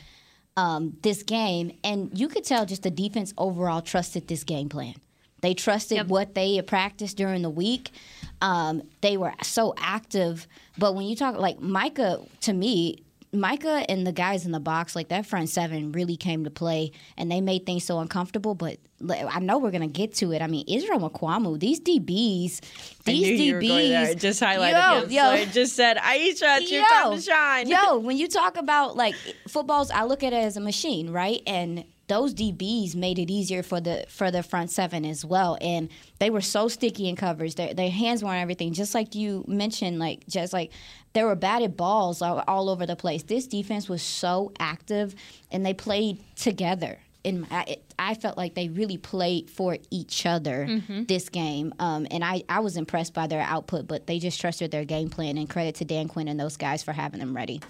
[0.57, 4.97] Um, this game, and you could tell just the defense overall trusted this game plan.
[5.41, 7.93] They trusted what they had practiced during the week.
[8.41, 10.47] Um, they were so active.
[10.76, 14.97] But when you talk like Micah, to me, Micah and the guys in the box,
[14.97, 18.55] like that front seven, really came to play, and they made things so uncomfortable.
[18.55, 20.41] But I know we're gonna get to it.
[20.41, 22.61] I mean, Israel Mukuamu, these DBs,
[23.05, 25.11] these DBs, you were going just highlighted yo, him.
[25.11, 27.68] yo, So just said, Aisha, it's your time to shine.
[27.68, 29.14] Yo, when you talk about like
[29.47, 31.43] footballs, I look at it as a machine, right?
[31.47, 35.89] And those DBs made it easier for the for the front seven as well, and
[36.19, 37.55] they were so sticky in coverage.
[37.55, 39.99] Their their hands were on everything, just like you mentioned.
[39.99, 40.73] Like just like
[41.13, 43.23] there were batted balls all, all over the place.
[43.23, 45.15] This defense was so active,
[45.51, 46.99] and they played together.
[47.25, 50.67] And I, I felt like they really played for each other
[51.07, 53.87] this game, um, and I, I was impressed by their output.
[53.87, 56.83] But they just trusted their game plan, and credit to Dan Quinn and those guys
[56.83, 57.61] for having them ready.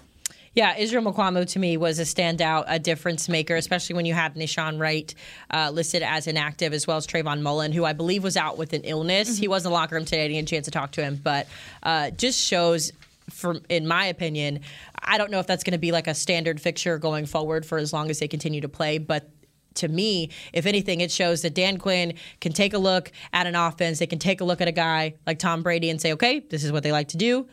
[0.53, 4.35] Yeah, Israel Mukuamu to me was a standout, a difference maker, especially when you had
[4.35, 5.13] Nahshon Wright
[5.51, 8.73] uh, listed as inactive, as well as Trayvon Mullen, who I believe was out with
[8.73, 9.29] an illness.
[9.29, 9.41] Mm-hmm.
[9.41, 10.25] He was in the locker room today.
[10.25, 11.47] I didn't get a chance to talk to him, but
[11.83, 12.91] uh, just shows,
[13.29, 14.61] for in my opinion,
[15.01, 17.77] I don't know if that's going to be like a standard fixture going forward for
[17.77, 19.29] as long as they continue to play, but
[19.75, 23.55] to me, if anything, it shows that Dan Quinn can take a look at an
[23.55, 23.99] offense.
[23.99, 26.63] They can take a look at a guy like Tom Brady and say, okay, this
[26.63, 27.47] is what they like to do.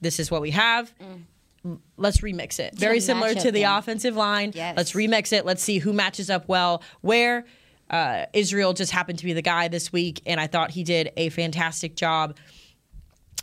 [0.00, 0.92] This is what we have.
[0.98, 1.22] Mm.
[1.96, 2.78] Let's remix it.
[2.78, 4.52] Very similar to the offensive line.
[4.54, 4.76] Yes.
[4.76, 5.46] Let's remix it.
[5.46, 7.44] Let's see who matches up well where.
[7.90, 11.12] Uh, Israel just happened to be the guy this week, and I thought he did
[11.18, 12.34] a fantastic job.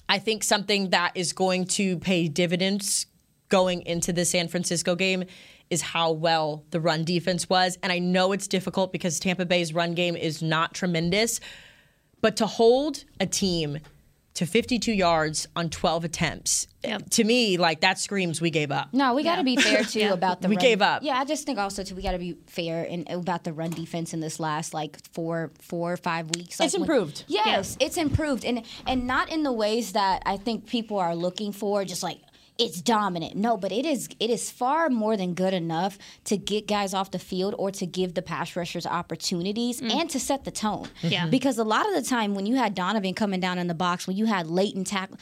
[0.10, 3.06] I think something that is going to pay dividends
[3.50, 5.26] going into the San Francisco game
[5.70, 7.78] is how well the run defense was.
[7.82, 11.40] And I know it's difficult because Tampa Bay's run game is not tremendous,
[12.20, 13.80] but to hold a team
[14.34, 16.68] to 52 yards on 12 attempts.
[16.84, 17.10] Yep.
[17.12, 18.94] To me, like that screams we gave up.
[18.94, 19.56] No, we got to yeah.
[19.56, 20.14] be fair too yeah.
[20.14, 20.48] about the.
[20.48, 20.62] We run.
[20.62, 21.04] gave up.
[21.04, 23.72] Yeah, I just think also too we got to be fair in, about the run
[23.72, 26.60] defense in this last like four, four or five weeks.
[26.60, 27.26] Like it's when, improved.
[27.28, 27.86] Yes, yeah.
[27.86, 31.86] it's improved, and and not in the ways that I think people are looking for.
[31.86, 32.20] Just like
[32.62, 33.36] it's dominant.
[33.36, 37.12] No, but it is it is far more than good enough to get guys off
[37.12, 39.92] the field or to give the pass rushers opportunities mm.
[39.92, 40.88] and to set the tone.
[41.02, 41.28] Yeah.
[41.28, 44.08] Because a lot of the time when you had Donovan coming down in the box,
[44.08, 45.18] when you had Leighton tackle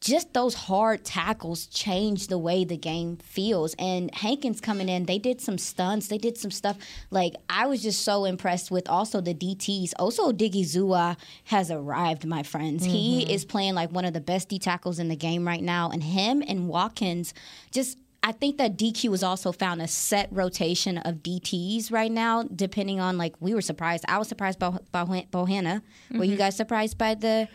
[0.00, 3.74] just those hard tackles change the way the game feels.
[3.78, 6.76] And Hankins coming in, they did some stunts, they did some stuff.
[7.10, 9.92] Like I was just so impressed with also the DTs.
[9.98, 12.82] Also, Odighizuwa has arrived, my friends.
[12.82, 12.92] Mm-hmm.
[12.92, 15.90] He is playing like one of the best D tackles in the game right now,
[15.90, 17.34] and him and Watkins
[17.70, 22.42] just I think that DQ has also found a set rotation of DTs right now,
[22.42, 24.04] depending on like we were surprised.
[24.08, 25.30] I was surprised by, by Bohanna.
[25.32, 26.18] Mm-hmm.
[26.18, 26.38] Were you mm-hmm.
[26.38, 27.48] guys surprised by the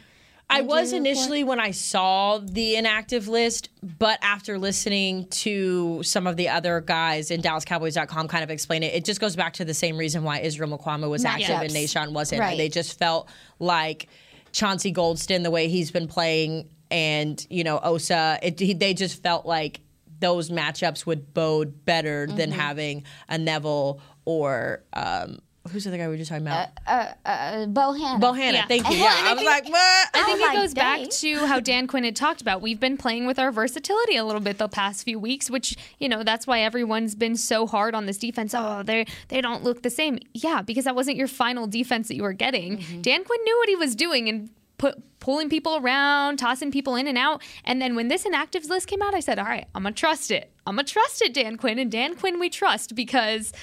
[0.52, 6.36] I was initially when I saw the inactive list, but after listening to some of
[6.38, 9.74] the other guys in DallasCowboys.com kind of explain it, it just goes back to the
[9.74, 12.42] same reason why Israel Mukuamu was Not active and Nahshon wasn't.
[12.42, 12.58] Right.
[12.58, 13.30] They just felt
[13.60, 14.08] like
[14.52, 19.24] Chauncey Golston, the way he's been playing, and you know Osa, it, he, they just
[19.24, 19.82] felt like
[20.20, 22.38] those matchups would bode better mm-hmm.
[22.38, 25.40] than having a Neville or um,
[25.72, 26.70] Who's the other guy we were just talking about?
[26.86, 26.92] Uh,
[27.26, 28.20] uh, uh, Bohanna.
[28.20, 28.66] Bohanna, yeah.
[28.68, 28.98] thank you.
[28.98, 30.10] Yeah, I, I was like, what?
[30.14, 32.62] I think it goes back to how Dan Quinn had talked about.
[32.62, 36.10] We've been playing with our versatility a little bit the past few weeks, which you
[36.10, 38.54] know that's why everyone's been so hard on this defense.
[38.56, 40.20] Oh, they they don't look the same.
[40.34, 42.78] Yeah, because that wasn't your final defense that you were getting.
[42.78, 43.02] Mm-hmm.
[43.02, 47.08] Dan Quinn knew what he was doing and put pulling people around, tossing people in
[47.08, 47.42] and out.
[47.64, 50.32] And then when this inactives list came out, I said, all right, I'm gonna trust
[50.32, 50.52] it.
[50.68, 53.54] I'm gonna trust it, Dan Quinn, and Dan Quinn we trust because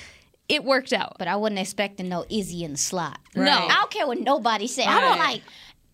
[0.48, 1.16] it worked out.
[1.18, 3.18] But I wasn't expecting no Izzy in the slot.
[3.34, 3.44] Right.
[3.44, 4.86] No, I don't care what nobody said.
[4.86, 4.96] Right.
[4.96, 5.42] I don't like.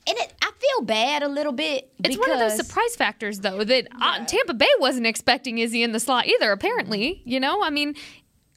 [0.06, 1.90] And it, I feel bad a little bit.
[2.04, 4.18] It's one of those surprise factors, though, that uh, yeah.
[4.20, 6.52] uh, Tampa Bay wasn't expecting Izzy in the slot either.
[6.52, 7.94] Apparently, you know, I mean,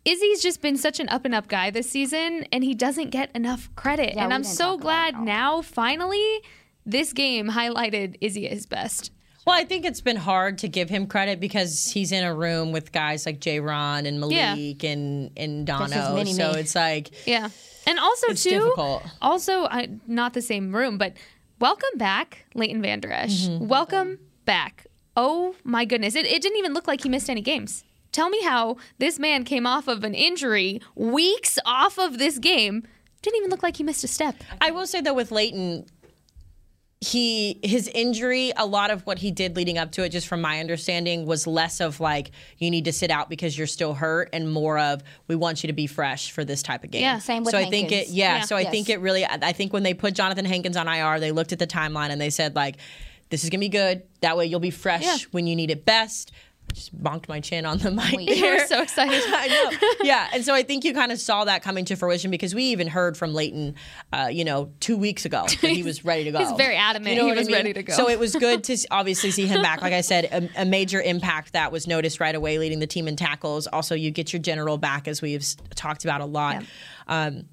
[0.04, 3.34] Izzy's just been such an up and up guy this season, and he doesn't get
[3.34, 4.16] enough credit.
[4.16, 6.42] Yeah, and I'm so glad now, finally,
[6.86, 9.12] this game highlighted Izzy at his best.
[9.48, 12.74] Well, I think it's been hard to give him credit because he's in a room
[12.74, 14.90] with guys like Jayron and Malik yeah.
[14.90, 16.26] and and Dono.
[16.26, 17.48] So it's like yeah,
[17.86, 19.04] and also too, difficult.
[19.22, 21.14] also I, not the same room, but
[21.60, 23.48] welcome back, Leighton Vander Esch.
[23.48, 23.70] Mm-hmm.
[23.70, 24.86] Welcome back.
[25.16, 27.86] Oh my goodness, it, it didn't even look like he missed any games.
[28.12, 32.86] Tell me how this man came off of an injury weeks off of this game.
[33.22, 34.36] Didn't even look like he missed a step.
[34.60, 35.86] I will say though, with Leighton,
[37.00, 40.42] he his injury a lot of what he did leading up to it just from
[40.42, 44.30] my understanding was less of like you need to sit out because you're still hurt
[44.34, 47.20] and more of we want you to be fresh for this type of game yeah
[47.20, 47.84] same with so Hankins.
[47.84, 48.42] i think it yeah, yeah.
[48.42, 48.72] so i yes.
[48.72, 51.60] think it really i think when they put jonathan hankins on ir they looked at
[51.60, 52.78] the timeline and they said like
[53.30, 55.18] this is gonna be good that way you'll be fresh yeah.
[55.30, 56.32] when you need it best
[56.74, 58.16] just bonked my chin on the mic.
[58.16, 59.22] We were so excited.
[59.28, 60.06] I know.
[60.06, 62.64] Yeah, and so I think you kind of saw that coming to fruition because we
[62.66, 63.76] even heard from Leighton,
[64.14, 66.40] uh, you know, two weeks ago that he was ready to go.
[66.40, 67.16] He's very adamant.
[67.16, 67.56] You know he was I mean?
[67.56, 67.94] ready to go.
[67.94, 69.82] So it was good to obviously see him back.
[69.82, 73.08] Like I said, a, a, major impact that was noticed right away, leading the team
[73.08, 73.68] in tackles.
[73.68, 75.46] Also, you get your general back, as we've
[75.76, 76.62] talked about a lot.
[76.62, 77.26] Yeah.
[77.26, 77.46] Um,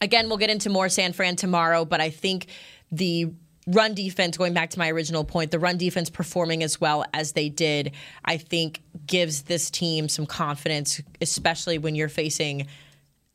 [0.00, 2.46] again, we'll get into more San Fran tomorrow, but I think
[2.92, 3.32] the
[3.66, 7.32] run defense, going back to my original point, the run defense performing as well as
[7.32, 7.92] they did,
[8.24, 12.66] I think gives this team some confidence, especially when you're facing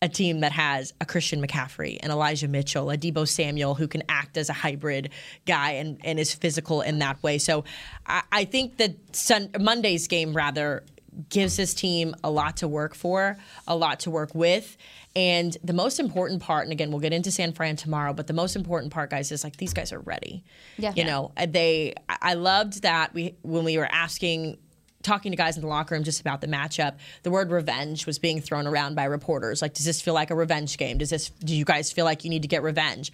[0.01, 4.03] a team that has a Christian McCaffrey and Elijah Mitchell, a Deebo Samuel who can
[4.07, 5.09] act as a hybrid
[5.45, 7.37] guy and, and is physical in that way.
[7.37, 7.65] So
[8.05, 10.83] I, I think that Sun, Monday's game rather
[11.29, 14.77] gives this team a lot to work for, a lot to work with.
[15.15, 18.33] And the most important part, and again, we'll get into San Fran tomorrow, but the
[18.33, 20.43] most important part, guys, is like these guys are ready.
[20.77, 20.93] Yeah.
[20.95, 24.57] You know, they, I loved that we, when we were asking
[25.01, 28.19] talking to guys in the locker room just about the matchup, the word revenge was
[28.19, 29.61] being thrown around by reporters.
[29.61, 30.97] Like, does this feel like a revenge game?
[30.97, 31.29] Does this?
[31.29, 33.11] Do you guys feel like you need to get revenge?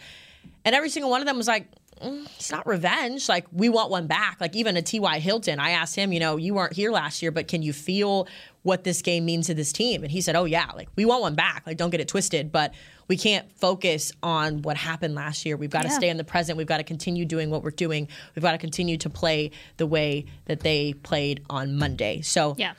[0.63, 1.67] And every single one of them was like,
[2.01, 3.29] it's not revenge.
[3.29, 4.37] Like, we want one back.
[4.41, 5.19] Like, even a T.Y.
[5.19, 8.27] Hilton, I asked him, you know, you weren't here last year, but can you feel
[8.63, 10.03] what this game means to this team?
[10.03, 11.63] And he said, oh, yeah, like, we want one back.
[11.65, 12.51] Like, don't get it twisted.
[12.51, 12.73] But
[13.07, 15.55] we can't focus on what happened last year.
[15.57, 15.97] We've got to Yeah.
[15.97, 16.57] stay in the present.
[16.57, 18.07] We've got to continue doing what we're doing.
[18.35, 22.21] We've got to continue to play the way that they played on Monday.
[22.21, 22.73] So, Yeah.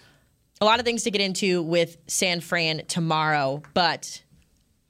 [0.61, 4.23] a lot of things to get into with San Fran tomorrow, but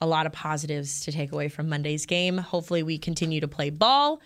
[0.00, 2.38] a lot of positives to take away from Monday's game.
[2.38, 4.20] Hopefully, we continue to play ball.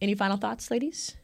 [0.00, 1.16] Any final thoughts, ladies?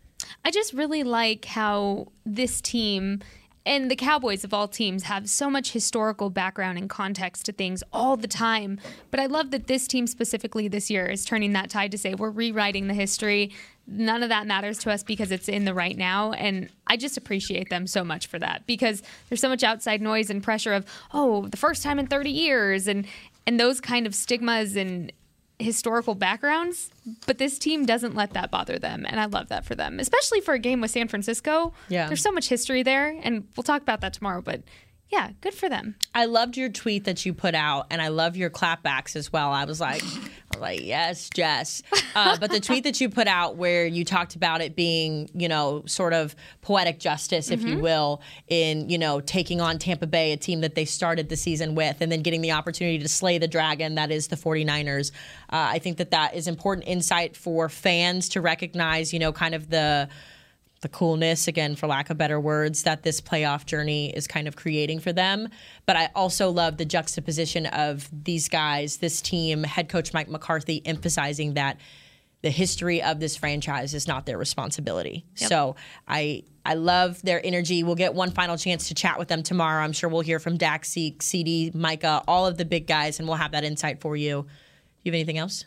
[0.44, 3.20] I just really like how this team
[3.68, 7.82] and the Cowboys of all teams have so much historical background and context to things
[7.92, 8.80] all the time.
[9.10, 12.14] But I love that this team specifically this year is turning that tide to say
[12.14, 13.52] we're rewriting the history.
[13.86, 16.32] None of that matters to us because it's in the right now.
[16.32, 20.30] And I just appreciate them so much for that because there's so much outside noise
[20.30, 23.06] and pressure of, oh, the first time in 30 years and
[23.48, 25.10] and those kind of stigmas and
[25.58, 26.90] historical backgrounds,
[27.26, 30.42] but this team doesn't let that bother them, and I love that for them, especially
[30.42, 31.72] for a game with San Francisco.
[31.88, 32.08] Yeah.
[32.08, 34.42] there's so much history there, and we'll talk about that tomorrow.
[34.42, 34.64] But
[35.10, 35.94] yeah, good for them.
[36.14, 39.50] I loved your tweet that you put out, and I love your clapbacks as well.
[39.50, 41.82] I was like, I was like, yes, Jess.
[42.14, 45.48] Uh, but the tweet that you put out, where you talked about it being, you
[45.48, 50.32] know, sort of poetic justice, if you will, in you know taking on Tampa Bay,
[50.32, 53.38] a team that they started the season with, and then getting the opportunity to slay
[53.38, 55.10] the dragon that is the 49ers.
[55.50, 59.54] Uh, I think that that is important insight for fans to recognize, you know, kind
[59.54, 60.08] of the
[60.80, 64.56] the coolness, again, for lack of better words, that this playoff journey is kind of
[64.56, 65.48] creating for them.
[65.86, 70.82] But I also love the juxtaposition of these guys, this team, head coach Mike McCarthy
[70.86, 71.78] emphasizing that
[72.42, 75.24] the history of this franchise is not their responsibility.
[75.34, 75.74] So
[76.06, 77.82] I I love their energy.
[77.82, 79.82] We'll get one final chance to chat with them tomorrow.
[79.82, 83.26] I'm sure we'll hear from Dak, Zeke, CD, Micah, all of the big guys, and
[83.26, 84.42] we'll have that insight for you.
[84.42, 84.48] Do
[85.04, 85.64] you have anything else?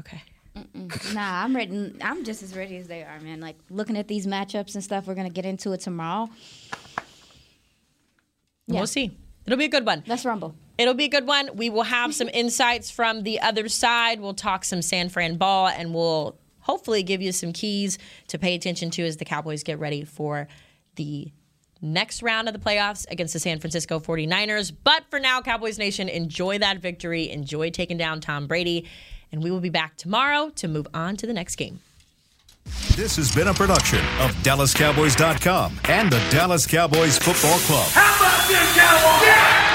[0.00, 0.22] Okay.
[1.12, 1.94] Nah, I'm ready.
[2.00, 3.40] I'm just as ready as they are, man.
[3.40, 5.06] Like looking at these matchups and stuff.
[5.06, 6.28] We're gonna get into it tomorrow.
[8.66, 8.80] Yeah.
[8.80, 9.16] We'll see.
[9.44, 10.02] It'll be a good one.
[10.06, 10.54] Let's rumble.
[10.78, 11.50] It'll be a good one.
[11.54, 14.20] We will have some insights from the other side.
[14.20, 17.96] We'll talk some San Fran ball and we'll hopefully give you some keys
[18.28, 20.48] to pay attention to as the Cowboys get ready for
[20.96, 21.30] the
[21.80, 24.72] next round of the playoffs against the San Francisco 49ers.
[24.82, 27.30] But for now, Cowboys Nation, enjoy that victory.
[27.30, 28.86] Enjoy taking down Tom Brady.
[29.32, 31.80] And we will be back tomorrow to move on to the next game.
[32.96, 37.88] This has been a production of DallasCowboys.com and the Dallas Cowboys Football Club.
[37.90, 39.26] How about this, Cowboys?
[39.26, 39.65] Yeah!